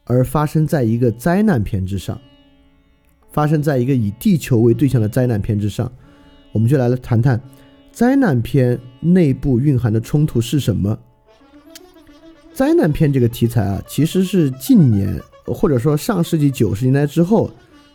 [0.06, 2.20] 而发生在一个灾难片之上？
[3.32, 5.92] 发生在一个以地球为对象的灾难片之上，
[6.52, 7.42] 我们就来谈谈
[7.92, 11.00] 灾难片内部蕴含的冲突是什么。
[12.54, 17.50] 灾难片这个题材啊，其实是近年或者说上世纪九十年代之后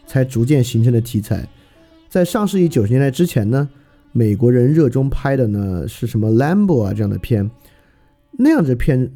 [0.07, 1.49] 才逐渐形成的题材。
[2.09, 3.69] 在上世纪九十年代之前呢，
[4.13, 7.49] 美国人热衷拍的呢是什么《Lambo》啊这样的片，
[8.33, 9.11] 那样子片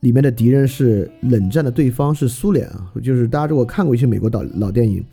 [0.00, 5.04] 里面的敌人是冷战的对方是苏联啊，就是大家如果看过一些美国导老电影。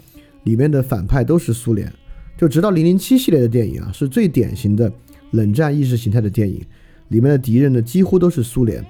[0.45, 1.91] 里面的反派都是苏联，
[2.37, 4.91] 就直到零零七系列的电影啊，是最典型的
[5.31, 6.63] 冷战意识形态的电影，
[7.09, 8.83] 里面的敌人呢几乎都是苏联。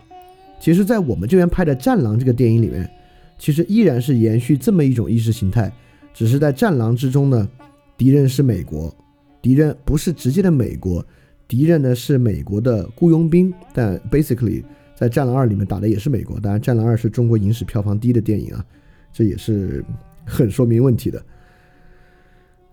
[0.60, 2.89] 其实，在我们这边拍的《战狼》这个电影里面，
[3.38, 5.72] 其实依然是延续这么一种意识形态，
[6.13, 7.50] 只是在《战狼》之中呢，
[7.98, 8.93] 敌人是美国，
[9.41, 11.04] 敌人不是直接的美国，
[11.48, 13.54] 敌人呢是美国的雇佣兵。
[13.74, 14.63] 但 basically
[14.95, 18.65] 在《战狼二》里面打的也是美国，当然《战狼二》是中国影史票房第一的电影啊，
[19.13, 19.84] 这也是
[20.26, 21.24] 很说明问题的。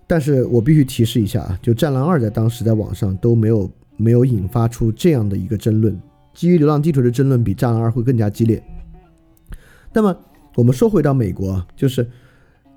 [0.05, 5.97] 但是我必须提示一下啊，就《战狼二》在当时在网上都没有没有引发出这样的一个争论，
[6.37, 8.63] 基于《流浪地球》的争论比《战狼二》会更加激烈。
[9.91, 10.15] 那么
[10.53, 12.07] 我们说回到美国，就是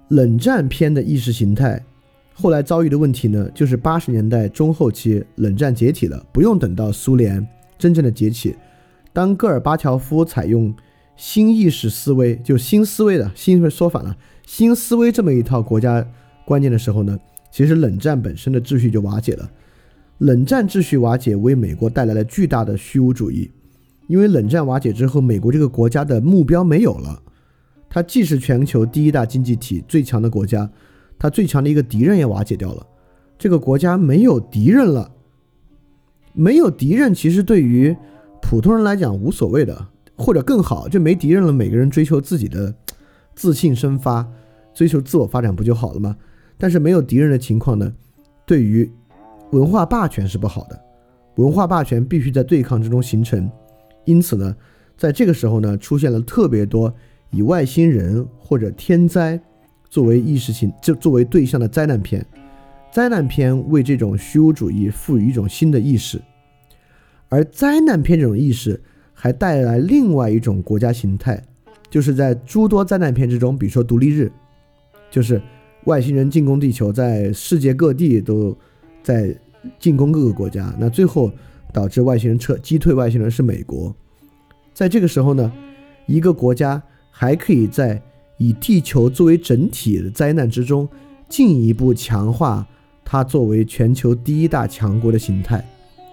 [0.08, 1.84] 冷战片的意识形态
[2.32, 7.46] 后来遭遇的问题呢，就是八十年代中后期冷战解体了，不用等到苏联
[7.78, 8.56] 真正的解体，
[9.12, 10.74] 当戈尔巴乔夫采用
[11.16, 16.06] 新意识思维，就新思维的新说反了，新思维这么一套国家。
[16.46, 17.18] 观念的时候呢，
[17.52, 19.50] 其实冷战本身的秩序就瓦解了。
[20.20, 23.50] 冷战秩序瓦解，为美国带来了巨大的虚无主义。
[24.06, 27.22] 因为冷战瓦解之后，美国这个国家的目标没有了。
[27.88, 30.70] 它既是全球第一大经济体、最强的国家，
[31.18, 32.86] 它最强的一个敌人也瓦解掉了。
[33.38, 35.10] 这个国家没有敌人了，
[36.34, 37.96] 没有敌人，其实对于
[38.42, 42.74] 普通人来讲无所谓的，或者更好，就没敌人了，每个人追求自己的
[43.34, 44.30] 自信生发，
[44.74, 46.14] 追求自我发展不就好了吗？
[46.58, 47.94] 但是没有敌人的情况呢，
[48.44, 48.90] 对于
[49.52, 50.80] 文化霸权是不好的，
[51.36, 53.50] 文化霸权必须在对抗之中形成，
[54.04, 54.54] 因此呢，
[54.96, 56.92] 在这个时候呢，出现了特别多
[57.30, 59.40] 以外星人或者天灾
[59.88, 62.24] 作为意识形就作为对象的灾难片。
[62.92, 66.20] 灾难片为这种虚无主义赋予一种新的意识，
[67.28, 68.80] 而灾难片这种意识
[69.12, 71.40] 还带来另外一种国家形态，
[71.88, 74.24] 就是在诸多灾难片之中，比如说《独立日》，
[75.08, 75.40] 就是
[75.84, 78.58] 外星人进攻地球，在世界各地都
[79.02, 79.34] 在
[79.78, 81.30] 进攻各个国家，那最后
[81.72, 83.94] 导致外星人撤击退外星人是美国。
[84.72, 85.52] 在这个时候呢，
[86.06, 88.00] 一个国家还可以在
[88.38, 90.88] 以地球作为整体的灾难之中
[91.28, 92.66] 进一步强化。
[93.02, 95.68] 它作为全球第一大强国的形态，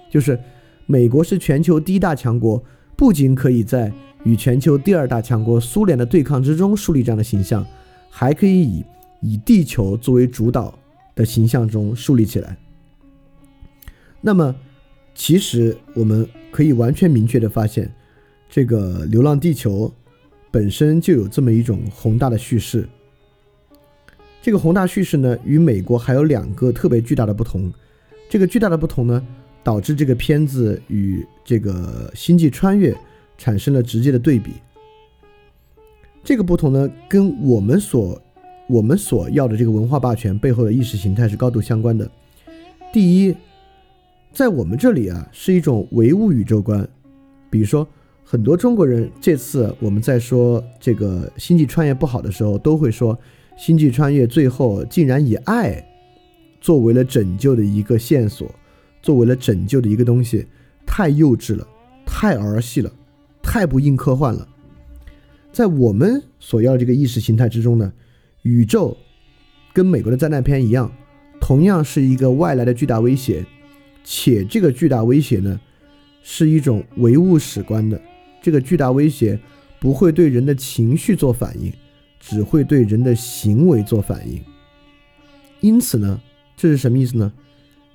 [0.10, 0.39] 就是
[0.88, 2.63] 美国是全球第一大强国，
[2.95, 7.63] 不仅可以在与全球第二大强国苏联的对抗之中树立这样的形象，
[8.10, 8.84] 还可以以
[9.21, 10.73] 以地球作为主导
[11.13, 12.58] 的形象中树立起来。
[14.21, 14.56] 那么，
[15.13, 17.91] 其实我们可以完全明确的发现，
[18.49, 19.88] 这个《流浪地球》
[20.51, 22.88] 本身就有这么一种宏大的叙事。
[24.41, 27.71] 这个宏大叙事呢，与美国还有两个特别巨大的不同。
[28.30, 29.25] 这个巨大的不同呢，
[29.63, 32.91] 导致这个片子与这个《星际穿越》
[33.38, 34.51] 产生了直接的对比。
[36.23, 38.21] 这个不同呢，跟我们所
[38.67, 42.10] 我们所要的这个文化霸权背后的意识形态是高度相关的。
[42.91, 43.36] 第一，
[44.38, 46.88] 在我们这里啊，是一种唯物宇宙观。
[47.50, 47.88] 比如说，
[48.23, 53.17] 很多中国人这次我们在说这个《星际穿越》不好的时候，都会说。
[53.58, 55.84] 星际穿越最后竟然以爱
[56.62, 58.47] 作为了拯救的一个线索，
[59.02, 60.45] 作为了拯救的一个东西，
[60.86, 61.67] 太幼稚了，
[62.06, 62.91] 太儿戏了，
[63.41, 64.47] 太不硬科幻了。
[65.52, 67.91] 在我们所要的这个意识形态之中呢，
[68.43, 68.95] 宇宙
[69.73, 70.91] 跟美国的灾难片一样，
[71.41, 73.43] 同样是一个外来的巨大威胁，
[74.10, 75.60] 且这个巨大威胁呢，
[76.24, 78.02] 是一种唯物史观的，
[78.41, 79.38] 这个巨大威胁
[79.80, 81.74] 不会对人的情绪做反应。
[82.20, 84.41] 只会对人的行为做反应，
[85.62, 86.20] 因此呢，
[86.58, 87.32] 这是什么意思呢？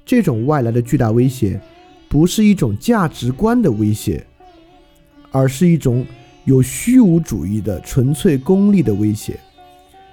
[0.07, 1.61] 这种外来的巨大威胁，
[2.09, 4.25] 不是一种价值观的威胁，
[5.33, 6.07] 而是一种
[6.45, 9.39] 有虚无主义的纯粹功利的威胁。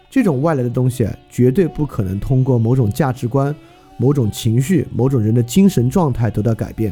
[0.10, 3.56] 这种外来的东西啊，绝对不可能通过某种价值观、
[4.00, 6.92] 某种情绪、某种人的精神状态得到改变。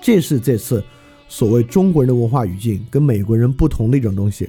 [0.00, 0.82] 这是这次
[1.28, 4.48] 所谓中国人的文化语境跟美国人不同的一种东西。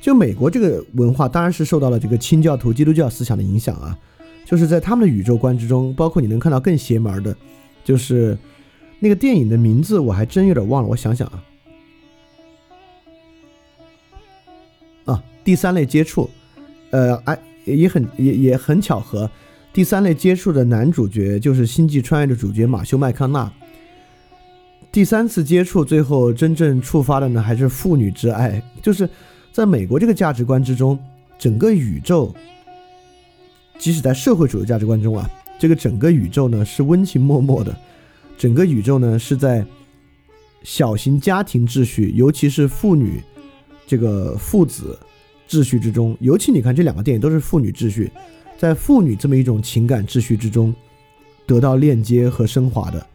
[0.00, 3.98] 就美国这个文化，当然是受到了这个清教徒基督教思想的影响啊。
[4.44, 7.36] 就是在他们的宇宙观之中，包括你能看到更邪门的，
[7.82, 8.38] 就是
[9.00, 11.42] 那个电影的名字我还真有点忘了，我想想啊，
[15.06, 16.30] 啊，第三类接触，
[16.90, 19.28] 呃，哎，也很也也很巧合，
[19.76, 23.52] 第三类接触的男主角就是《星际穿越》的主角马修麦康纳。
[24.90, 29.06] 第三次接触，最后真正触发的呢，还是父女之爱，就是。
[29.52, 30.98] 在美国这个价值观之中，
[31.38, 32.34] 整个宇宙，
[33.78, 37.76] 即使在社会主义价值观中啊，这个整个宇宙呢是温情脉脉的，
[38.38, 39.62] 整个宇宙呢是在
[40.62, 43.22] 小型家庭秩序，尤其是父女
[43.86, 44.98] 这个父子
[45.46, 48.10] 秩序之中，尤其你看这两个电影都是父女秩序，
[48.56, 50.74] 在父女这么一种情感秩序之中
[51.46, 53.06] 得到链接和升华的，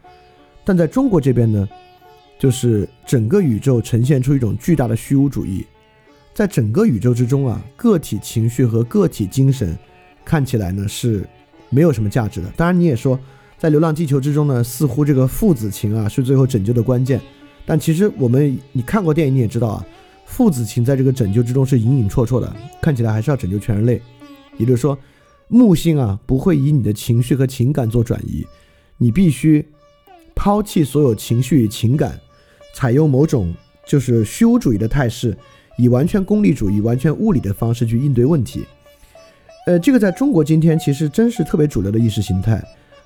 [0.64, 1.68] 但在中国这边呢，
[2.40, 5.66] 就是整个宇宙呈现出一种巨大的虚无主义。
[6.34, 9.78] 在整个宇宙之中啊，个体情绪和个体精神
[10.24, 11.28] 看起来呢是
[11.70, 12.48] 没有什么价值的。
[12.56, 13.20] 当然，你也说，
[13.58, 17.20] 在《流浪地球》之中呢，似乎这个父子情啊是最后拯救的关键。
[17.66, 19.86] 但其实我们你看过电影，你也知道啊，
[20.26, 24.02] 父子情在这个拯救之中是隐隐绰绰的，看起来还是要拯救全人类。
[24.58, 24.98] 也就是说，
[25.54, 28.48] 木星啊不会以你的情绪和情感做转移，
[28.98, 29.66] 你必须
[30.34, 32.18] 抛弃所有情绪与情感，
[32.74, 33.54] 采用某种
[33.86, 35.38] 就是虚无主义的态势。
[35.78, 38.64] 以完全功利主义、完全物理的方式去应对问题，
[39.66, 42.64] 呃，这个在中国今天其实真是特别主流的意识形态。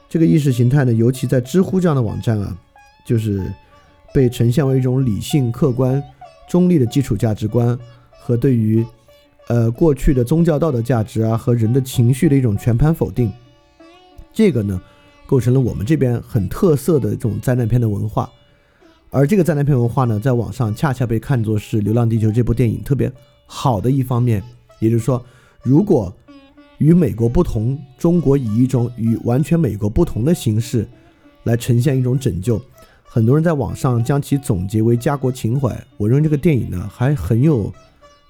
[0.10, 2.58] 这个意识形态呢，尤其在知乎这样的网站啊，
[3.06, 3.42] 就是
[4.14, 6.04] 被呈现为一种理性、客观、
[6.50, 7.78] 中立的基础价值观
[8.20, 8.86] 和对于
[9.48, 13.32] 呃过去的宗教道德价值啊和人的情绪的一种全盘否定。
[14.34, 14.82] 这个呢，
[15.26, 18.30] 构成了我们这边很特色的这种灾难片的文化。
[19.12, 23.12] 而这个灾难片文化呢，在网上恰恰被看作是《流浪地球》这部电影特别
[23.46, 24.44] 好的一方面。
[24.80, 25.24] 也就是说，
[25.64, 26.14] 如果
[26.80, 30.86] 与美国不同，中国以一种与完全美国不同的形式
[31.44, 32.62] 来呈现一种拯救。
[33.06, 37.74] 很多人在网上将其总结为家国情怀，我认为这个电影呢还很有，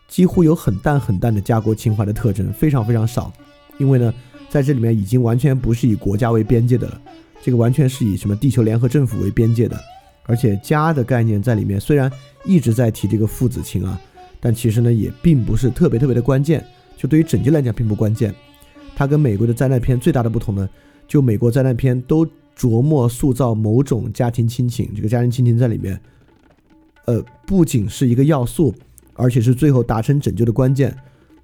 [0.07, 3.31] 几乎有很淡很淡的家国情怀的特征，非常非常少。
[3.77, 4.13] 因为呢，
[4.49, 7.01] 在这里面已经完全不是以国家为边界的了，
[7.41, 9.79] 这个完全是以什么地球联合政府为边界的，
[10.23, 12.11] 而且家的概念在里面虽然
[12.43, 13.99] 一直在提这个父子情啊，
[14.39, 16.65] 但其实呢也并不是特别特别的关键，
[16.95, 18.33] 就对于拯救来讲并不关键。
[18.95, 20.69] 它跟美国的灾难片最大的不同呢，
[21.07, 22.27] 就美国灾难片都。
[22.57, 25.99] 琢磨塑造某种家庭亲情，这个家庭亲情在里面，
[27.03, 28.73] 呃，不仅是一个要素，
[29.15, 30.95] 而且是最后达成拯救的关键。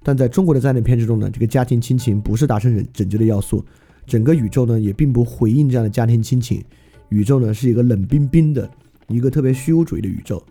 [0.02, 3.64] 但在中国的灾难片之中呢，这个家庭亲情不是达成拯拯救的要素，
[4.06, 6.64] 整个宇宙呢也并不回应这样的家庭亲情，
[7.08, 8.70] 宇宙呢是一个冷冰冰的，
[9.08, 10.42] 一个特别虚无主义的宇宙。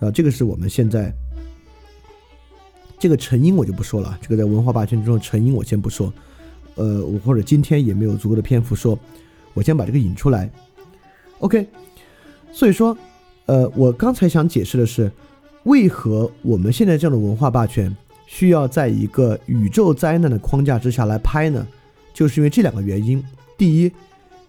[0.00, 1.12] 啊，这个是我们现在
[2.98, 6.12] 这个成因我就不说了，这个在文化霸权之中成因我先不说，
[6.76, 8.98] 呃，我或者今天也没有足够的篇幅说。
[9.54, 10.50] 我先把这个引出来
[11.40, 11.66] ，OK。
[12.52, 12.96] 所以说，
[13.44, 15.12] 呃，我刚才想解释的是，
[15.64, 17.94] 为何我们现在这样的文化霸权
[18.26, 21.66] 需要在一个宇宙灾难的框架之下来拍呢？
[22.12, 23.22] 就是因为这两个原因。
[23.56, 23.92] 第一，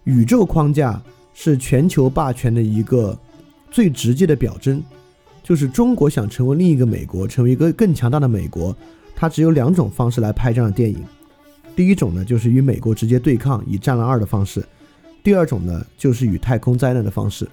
[0.04, 1.00] 宇宙框架
[1.32, 3.16] 是全球霸权的一个
[3.70, 4.82] 最直接的表征，
[5.42, 8.76] 就是中国想成为另一个美国，成为一个更强大的美国，
[9.14, 10.98] 它只有两种方式来拍这样的电影。
[11.76, 14.64] 第一种呢，就是与美国直接对抗，以战狼二的方式。
[15.22, 17.48] 第二种呢，就是与太空灾难的方式，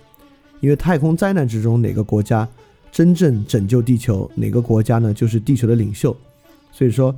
[0.61, 2.47] 因为太空灾难之中哪个国家
[2.91, 6.15] 真正拯救地球，哪个国家呢就是地球的领袖。
[6.71, 7.15] 所以说，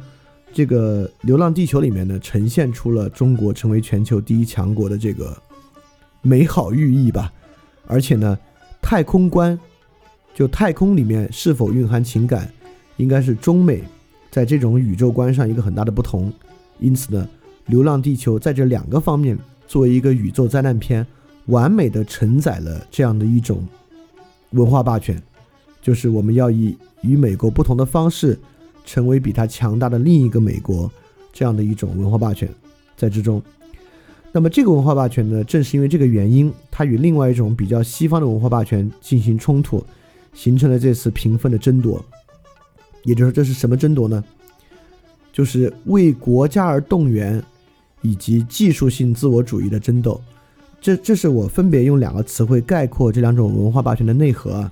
[0.53, 5.35] 这个《流浪地球》里面呢，呈现出了中国成为全球第一强国的这个
[6.21, 7.33] 美好寓意吧。
[7.87, 8.37] 而且呢，
[8.81, 9.59] 太空观，
[10.33, 12.51] 就太空里面是否蕴含情感，
[12.97, 13.83] 应该是中美
[14.29, 16.31] 在这种宇宙观上一个很大的不同。
[16.79, 17.27] 因此呢，
[17.71, 19.37] 《流浪地球》在这两个方面。
[19.65, 21.07] 作为一个宇宙灾难片，
[21.45, 23.65] 完美的承载了这样的一种
[24.51, 25.19] 文化霸权，
[25.83, 28.39] 就是我们要以与美国不同的方式，
[28.83, 30.91] 成为比它强大的另一个美国
[31.31, 32.49] 这样的一种文化霸权
[32.97, 33.39] 在之中。
[34.31, 39.85] 那么这个文化霸权呢，正是因为这个原因，它与另外一种比较西方的文化霸权进行冲突，
[40.33, 42.03] 形成了这次评分的争夺。
[43.03, 44.23] 也就是，这是什么争夺呢？
[45.31, 47.43] 就是为国家而动员。
[48.05, 50.19] 以及技术性自我主义的争斗，
[50.81, 54.69] 这这是我分别用两个词汇概括这两种文化霸权的内核啊。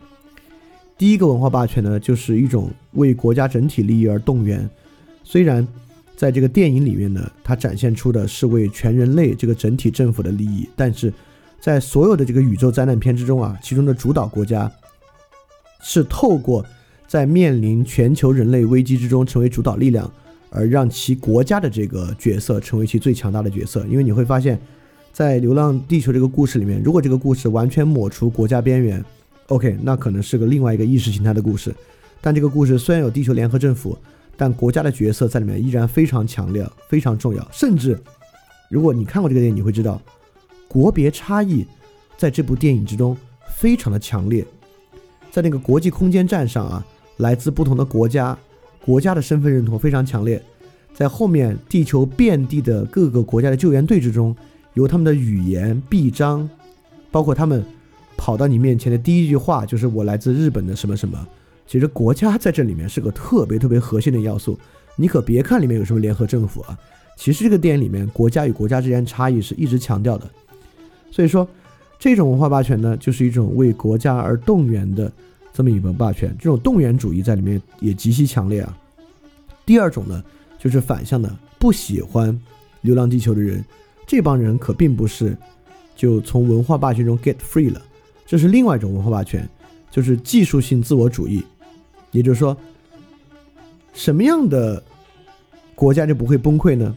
[1.01, 4.69] 第一个文化霸权呢，就是一种为国家整体利益而动员，
[5.23, 5.67] 虽然
[6.15, 11.11] 在这个电影里面呢，它展现出的是为全人类这个整体政府的利益，但是
[11.59, 14.71] 在所有的这个宇宙灾难片之中啊，其中的主导国家
[15.81, 16.63] 是透过
[17.07, 20.07] 在面临全球人类危机之中成为主导力量。
[20.51, 24.61] 而让其国家的这个角色成为其最强大的角色，因为你会发现，
[25.11, 29.03] 在《流浪地球》这个故事里面，如果这个故事完全抹除国家边缘
[29.51, 31.75] ，OK，那可能是个另外一个意识形态的故事。
[32.21, 33.97] 但这个故事虽然有地球联合政府，
[34.37, 37.45] 但国家的角色在里面依然非常强烈、非常重要。
[37.51, 37.99] 甚至，
[38.69, 40.01] 如果你看过这个电影，你会知道，
[40.69, 41.65] 国别差异
[42.17, 43.17] 在这部电影之中
[43.57, 44.45] 非常的强烈。
[45.29, 46.85] 在那个国际空间站上啊，
[47.17, 48.37] 来自不同的国家。
[48.83, 50.41] 国家的身份认同非常强烈，
[50.91, 54.35] 在后面地球遍地的各个国家的救援队之中，
[54.73, 56.49] 由他们的语言、臂章，
[57.11, 57.63] 包括他们
[58.21, 61.27] 跑到你面前的第一句话就是“我来自日本的什么什么”。
[61.65, 64.59] 其实国家在这里面是个特别特别核心的要素。
[64.95, 66.77] 你可别看里面有什么联合政府啊，
[67.17, 70.29] 其实这个电影里面国家与国家之间差异是一直强调的。
[71.09, 71.47] 所以说，
[71.97, 75.11] 这种文化霸权呢，就是一种为国家而动员的。
[75.53, 78.77] 这么一种霸权，这种动员主义在里面也极其强烈啊。
[79.65, 80.23] 第二种呢，
[80.57, 81.29] 就是反向的，
[81.59, 82.33] 不喜欢
[82.81, 83.61] 《流浪地球》的人，
[84.07, 85.35] 这帮人可并不是
[85.93, 87.81] 就从文化霸权中 get free 了，
[88.31, 89.45] 这是另外一种文化霸权，
[89.89, 91.43] 就是技术性自我主义。
[92.11, 92.55] 也就是说，
[93.91, 94.81] 什么样的
[95.75, 96.95] 国家就不会崩溃呢？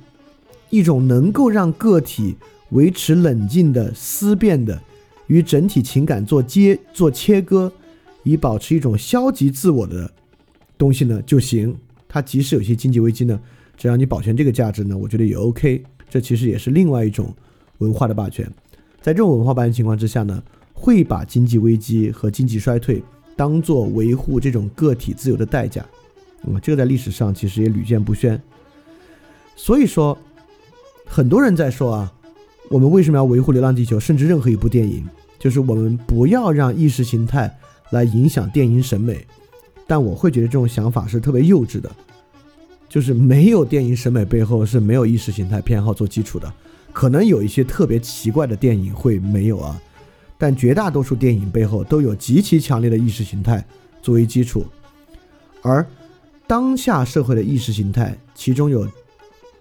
[0.71, 2.37] 一种能够让个体
[2.71, 4.81] 维持冷静的思辨的，
[5.27, 7.73] 与整体情感做接做切割。
[8.23, 10.09] 以保持一种消极自我的
[10.79, 11.77] 东西呢就行。
[12.07, 13.41] 它即使有些经济危机呢，
[13.77, 15.83] 只要你保全这个价值呢，我觉得也 OK。
[16.09, 17.35] 这其实也是另外一种
[17.79, 18.49] 文化的霸权。
[19.03, 20.41] 在这种文化霸权情况之下呢，
[20.85, 23.03] 会把经济危机和经济衰退
[23.35, 25.83] 当做维护这种个体自由的代价。
[26.43, 28.39] 嗯，这个在历史上其实也屡见不鲜。
[29.57, 30.19] 所以说，
[31.07, 32.13] 很多人在说啊，
[32.69, 33.97] 我们为什么要维护《流浪地球》？
[34.01, 35.03] 甚至任何一部电影，
[35.39, 37.59] 就是我们不要让意识形态。
[37.91, 39.25] 来影响电影审美，
[39.87, 41.89] 但我会觉得这种想法是特别幼稚的，
[42.89, 46.53] 就是没有电影审美背后是没有意识形态偏好做基础的，
[46.93, 49.81] 可能有一些特别奇怪的电影会没有啊，
[50.37, 53.65] 但绝大多数电影背后都有极其强烈的意识形态
[54.03, 54.65] 作为基础，
[55.63, 55.87] 而
[56.47, 58.89] 当下社会的意识形态，其中有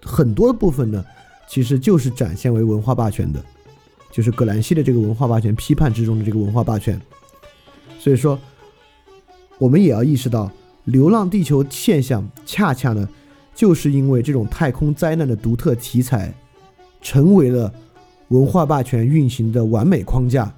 [0.02, 1.04] 很多部分呢，
[1.48, 3.42] 其实就是展现为文化霸权的，
[4.12, 7.00] 就是葛兰西的这个文化霸权批判之中的这个文化霸权。
[7.98, 8.38] 所以说，
[9.58, 10.50] 我们也要意识到，
[10.84, 13.08] 流浪地球现象恰恰呢，
[13.54, 16.34] 就是因为这种太空灾难的独特题材。
[17.06, 17.70] 成为了
[18.28, 20.50] 文化霸权运行的完美框架，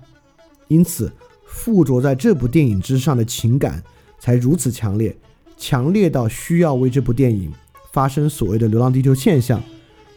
[0.69, 1.13] 因此
[1.47, 3.83] 附着在这部电影之上的情感
[4.19, 5.17] 才如此强烈，
[5.57, 7.53] 强烈到需要为这部电影
[7.93, 9.63] 发生所谓的“流浪地球”现象，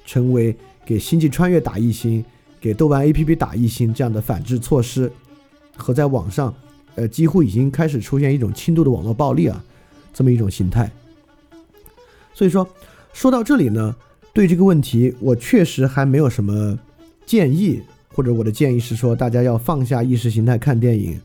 [0.06, 2.24] 成为给《星际穿越》打一星，
[2.60, 5.12] 给豆瓣 APP 打一星这样的反制措施，
[5.76, 6.54] 和在网上，
[6.95, 9.64] 呃，几乎已经开始出现一种轻度的网络暴力啊，
[10.14, 10.91] 这么一种形态。
[12.34, 12.68] 所以说，
[13.14, 13.95] 说到这里呢。
[14.32, 16.78] 对这个问题，我确实还没有什么
[17.26, 17.82] 建议，
[18.14, 21.20] 或者我的建议是说，大家要放下意识形态看电影，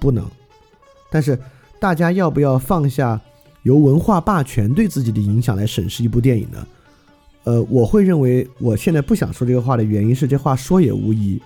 [0.00, 0.24] 不能。
[1.10, 1.38] 但是，
[1.80, 3.20] 大家要不要放下
[3.62, 6.66] 由文化霸权对自己的影响来审视一部电影呢？
[7.44, 11.40] 呃，我会认为，我现在不想说这个话的原因是，这话说也无疑，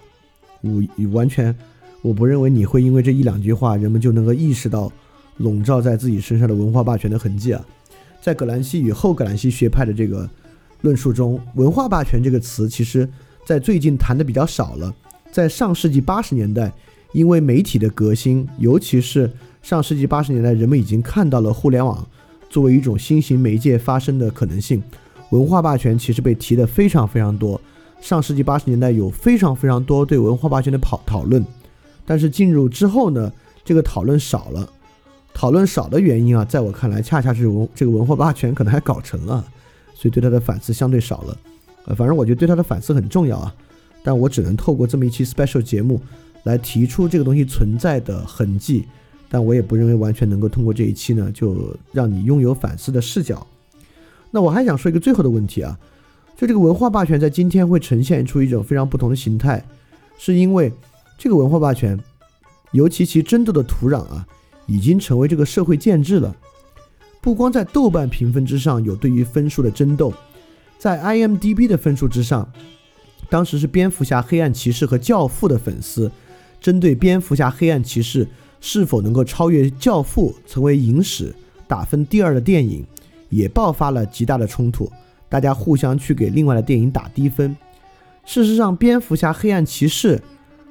[0.62, 0.82] 无
[1.12, 1.54] 完全，
[2.02, 4.92] 我不认为你会因为这一两句话，人们就能够意识到
[5.38, 7.64] 笼罩在自己身上的文化霸权的痕迹啊。
[8.20, 10.28] 在葛兰西与后葛兰西学派的这个。
[10.82, 13.08] 论述中，“文化霸权”这个词，其实，
[13.44, 14.94] 在最近谈的比较少了。
[15.30, 16.72] 在上世纪八十年代，
[17.12, 19.30] 因为媒体的革新，尤其是
[19.62, 22.06] 上世纪八十年代，人们已经看到了互联网
[22.50, 24.82] 作为一种新型媒介发生的可能性。
[25.30, 27.60] 文化霸权其实被提的非常非常多。
[28.00, 31.44] 上世纪八十年代有非常非常多对文化霸权的讨讨论，
[32.04, 33.32] 但是进入之后呢，
[33.64, 34.68] 这个讨论少了。
[35.32, 39.42] 讨论少的原因啊，在我看来，恰恰是文这个文化霸权可能还搞成了。
[39.94, 41.38] 所以对他的反思相对少了，
[41.84, 43.54] 呃，反正我觉得对他的反思很重要啊，
[44.02, 46.00] 但我只能透过这么一期 special 节目
[46.44, 48.84] 来提出这个东西存在的痕迹，
[49.28, 53.46] 但我也不认为完全能够通过这一期呢就让你拥有反思的视角。
[54.30, 55.78] 那我还想说一个最后的问题啊，
[56.36, 59.64] 就这个文化霸权在今天会呈现出一种非常不同的形态，
[60.18, 60.72] 是因为
[61.18, 61.98] 这个文化霸权，
[62.72, 64.26] 尤其其争斗的土壤啊，
[64.66, 66.34] 已经成为这个社会建制了。
[67.20, 70.12] 不光在豆瓣评分之上有对于分数的争斗，
[70.82, 72.52] 在 IMDB 的分数之上，
[73.30, 76.10] 当时是蝙蝠侠、黑暗骑士和教父的粉丝，
[76.60, 78.26] 针对蝙蝠侠、黑暗骑士
[78.60, 81.32] 是否能够超越教父成为影史
[81.68, 82.84] 打分第二的电影，
[83.28, 84.90] 也爆发了极大的冲突，
[85.28, 87.56] 大家互相去给另外的电影打低分。
[88.24, 90.20] 事实上，蝙蝠侠、黑暗骑士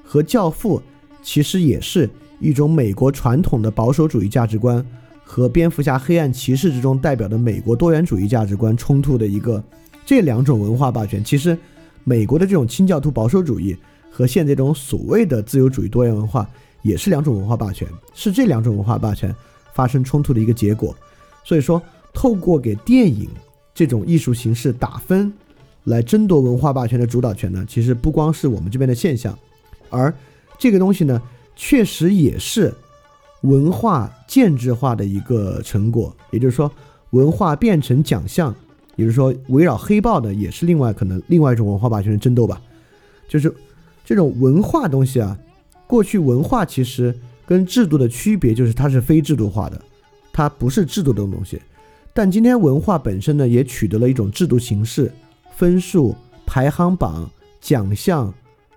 [0.03, 0.81] 和教父
[1.23, 2.09] 其实也是
[2.41, 4.85] 一种美国传统的保守主义价值观。
[5.23, 9.63] 和蝙蝠侠、黑暗骑士之中代表的美国多元主义价值观冲突的一个，
[10.05, 11.57] 这两种文化霸权，其实
[12.03, 13.75] 美国的这种清教徒保守主义
[14.09, 16.49] 和现在这种所谓的自由主义多元文化，
[16.81, 19.33] 也是两种文化霸权，是这两种文化霸权
[19.73, 20.95] 发生冲突的一个结果。
[21.43, 21.81] 所以说，
[22.13, 23.29] 透过给电影
[23.73, 25.31] 这种艺术形式打分，
[25.85, 29.37] 来争夺文化霸权的主导权呢，其实不光是我们这边的现象，
[29.89, 30.13] 而
[30.57, 31.21] 这个东西呢，
[31.55, 32.73] 确实也是。
[33.41, 36.71] 文化建制化的一个成果，也就是说，
[37.09, 38.55] 文化变成奖项，
[38.95, 42.61] 也就是说，围绕黑豹的也是另外可能另外一种文化霸权的争斗吧。
[43.27, 43.53] 就是
[44.03, 45.37] 这种文化东西啊，
[45.87, 47.15] 过去文化其实
[47.45, 49.81] 跟制度的区别就是它是非制度化的，
[50.33, 51.61] 它不是制度的东西。
[52.13, 55.11] 但今天文化本身呢，也取得了一种制度形式，
[55.55, 56.15] 分数、
[56.45, 57.29] 排行榜、
[57.59, 58.33] 奖项、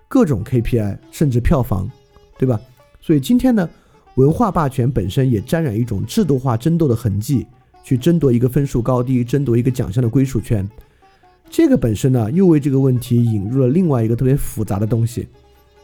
[0.07, 1.89] 各种 KPI，甚至票房，
[2.37, 2.59] 对吧？
[3.01, 3.69] 所以今天呢。
[4.15, 7.45] 文化霸权本身也沾染一种制度化争斗的痕迹，
[7.85, 10.67] 去争夺一个分数高低，争夺一个奖项的归属权。
[11.51, 15.27] 这个本身呢，又为这个问题引入了另外一个特别复杂的东西。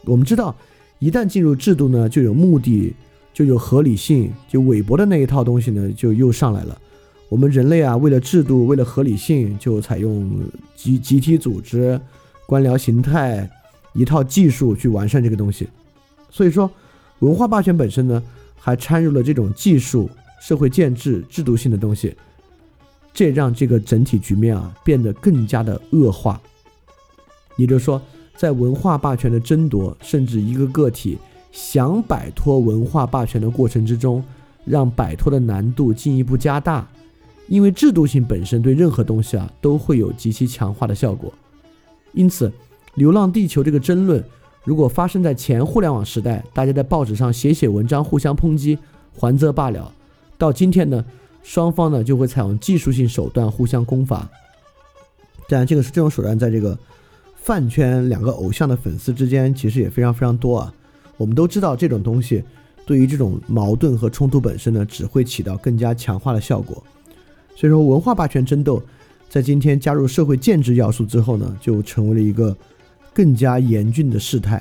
[0.04, 0.52] 我们知道，
[0.98, 2.92] 一旦进入制度呢，就有目的，
[3.32, 6.76] 就有合理性，就韦伯的那一套东西呢，就又上来了。
[7.28, 10.28] 我们人类啊，为了制度，为了合理性，就采用
[10.74, 11.98] 集集体组织、
[12.46, 13.48] 官僚形态
[13.94, 15.68] 一套技术去完善这个东西。
[16.28, 16.68] 所以说。
[17.22, 18.20] 文化霸权本身呢，
[18.58, 20.10] 还掺入了这种技术、
[20.42, 22.16] 社会建制、制度性的东西，
[23.14, 26.40] 这让这个整体局面啊变得更加的恶化。
[27.56, 28.02] 也就是说，
[28.34, 31.16] 在文化霸权的争夺，甚至一个个体
[31.52, 34.20] 想摆脱文化霸权的过程之中，
[34.64, 36.84] 让摆脱的难度进一步加大。
[37.46, 41.32] 因为制度性本身对任何东西啊都会有极其强化的效果。
[42.14, 42.48] 因此，
[42.94, 44.22] 《流浪地球》这个争论。
[44.64, 48.76] 如果发生在前互联网时代，大家在报纸上写写文章，互相抨击，
[49.12, 49.92] 还则罢了。
[50.42, 51.04] 到今天呢，
[51.44, 54.28] 双方呢就会采用技术性手段互相攻伐。
[55.48, 56.76] 当然，这个是这种手段，在这个
[57.36, 60.74] 饭圈两个偶像的粉丝之间其实也非常非常多啊。
[61.16, 62.42] 我们都知道这种东西
[62.84, 66.82] 对于这种矛盾和冲突本身呢，只会起到更加强化的效果。
[67.54, 68.82] 所以说，文化霸权争斗
[69.28, 72.56] 在今天加入社会建制要素之后呢，就成为了一个
[73.14, 74.60] 更加严峻的事态。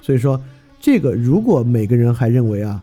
[0.00, 0.42] 所以说，
[0.80, 2.82] 这个如果每个人还认为啊，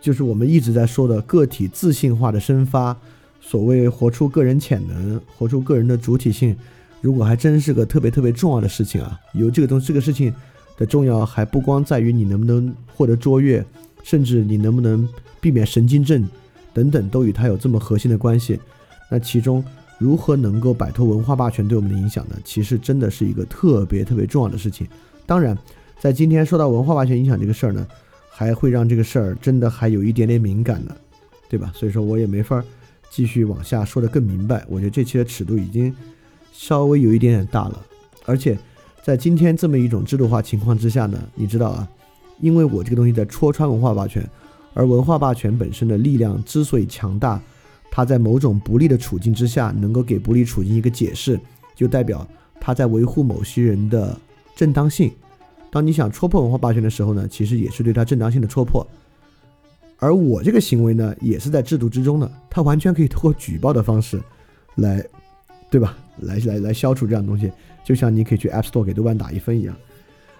[0.00, 2.96] 就是我们一直在说的个体自信化的生发，
[3.40, 6.56] 所谓活出个人潜能，活出个人的主体性。
[7.00, 10.32] 如果还真是个特别特别重要的事情啊，有这个东这个事情
[10.76, 13.64] 的重要还不光在于你能不能获得卓越，
[14.02, 15.08] 甚至你能不能
[15.40, 16.26] 避免神经症
[16.72, 18.58] 等等，都与它有这么核心的关系。
[19.10, 19.62] 那其中
[19.98, 22.36] 如何能够摆脱文化霸权对我们的影响呢？
[22.44, 24.86] 其实真的是一个特别特别重要的事情。
[25.26, 25.56] 当然，
[26.00, 27.86] 在今天说到文化霸权影响这个事儿呢，
[28.36, 30.94] 还会让这个事儿真的还有一点点敏感呢，
[31.48, 31.72] 对吧？
[31.74, 32.62] 所以说我也没法
[33.08, 34.62] 继续往下说的更明白。
[34.68, 35.94] 我觉得这期的尺度已经。
[36.58, 37.82] 稍微有一点点大了，
[38.24, 38.58] 而且
[39.02, 41.86] 在今天这么一种制度化情况之下呢，你知道啊，
[42.40, 44.26] 因为我这个东西在戳穿文化霸权，
[44.72, 47.38] 而文化霸权本身的力量之所以强大，
[47.90, 51.38] 它在某种不利的处境之下能够给不利处境一个解释，
[51.74, 52.26] 就代表
[52.58, 54.18] 它在维护某些人的
[54.56, 55.12] 正当性。
[55.70, 58.86] 当你想戳破文化霸权的时候呢，其实也是对它正当性的戳破。
[59.98, 64.20] 而我这个行为呢，也是在制度之中的，它完全可以通过举报的方式
[64.76, 65.04] 来，
[65.70, 65.96] 对吧？
[66.20, 67.50] 来来来消除这样的东西，
[67.84, 69.76] 就像你可以去 App Store 给豆瓣打一分一样。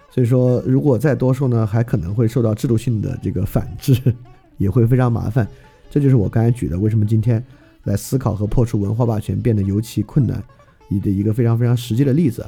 [0.09, 3.95] 所以说，如果再多说呢，还可能会受到制度性的这个反制，
[4.57, 5.47] 也会非常麻烦。
[5.89, 7.43] 这就是我刚才举的，为什么今天
[7.83, 10.43] 来思考和破除文化霸权变得尤其困难，
[10.87, 12.45] 你的一个非常非常实际的例子。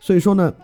[0.00, 0.54] 所以说呢，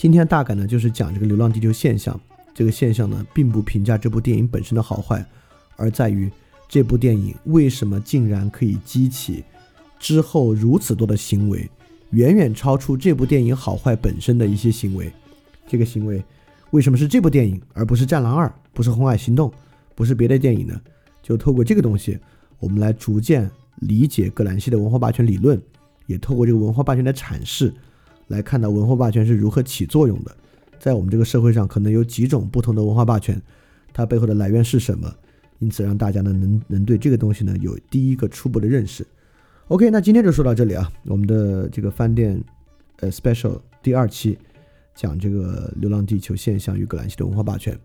[0.00, 2.18] 今天大概呢就是讲这个《流浪地球》现象。
[2.54, 5.22] 这个现象呢，并不评价这部电影本身的好坏，
[5.76, 6.30] 而在于
[6.66, 9.44] 这部电影为什么竟然可以激起。
[9.98, 11.68] 之后如此多的行为，
[12.12, 15.12] 远远超出这部电影好坏本身的一些行为。
[15.68, 16.24] 这个行为
[16.70, 19.50] 为什么是这部电影，而不是《战狼二》，不是《红海行动》，
[19.94, 20.80] 不是别的电影呢？
[21.22, 22.18] 就透过这个东西，
[22.58, 25.60] 我们来逐渐理解葛兰西的文化霸权理论，
[26.06, 27.74] 也透过这个文化霸权的阐释，
[28.30, 30.34] 来看到文化霸权是如何起作用的。
[30.78, 33.40] 在我们这个社会上，可能有几种不同的文化霸权，
[33.92, 35.14] 它背后的来源是什么？
[35.58, 39.06] 因此，让大家呢能能对这个东西呢有第一个初步的认识。
[39.68, 40.90] OK，那今天就说到这里啊。
[41.04, 42.42] 我们的这个饭店，
[43.00, 44.38] 呃，special 第二期
[44.94, 47.78] 讲这个《流浪地球》现象与葛兰西的文化霸权。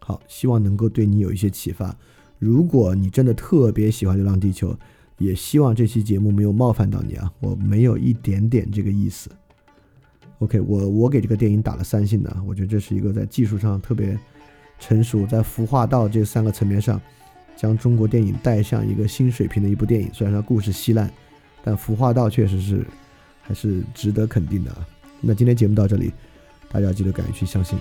[0.00, 1.96] 好，希望能够对你有一些启发。
[2.38, 4.72] 如果你真的特别喜欢《流浪地球》，
[5.16, 7.32] 也希望这期节目没有冒犯到你啊。
[7.40, 9.30] 我没有一点点这个意思。
[10.42, 14.18] OK，我我给这个电影打了三星的，我觉得这是一个在技术上特别
[14.78, 17.00] 成熟，在服化道这三个层面上，
[17.56, 20.10] 将中国电影带向一个新水平的一部电影。
[20.12, 21.10] 虽然它故事稀烂。
[21.64, 22.84] 但服化道确实是，
[23.40, 24.84] 还是值得肯定的啊。
[25.20, 26.12] 那今天节目到这里，
[26.68, 27.78] 大家记得敢于去相信。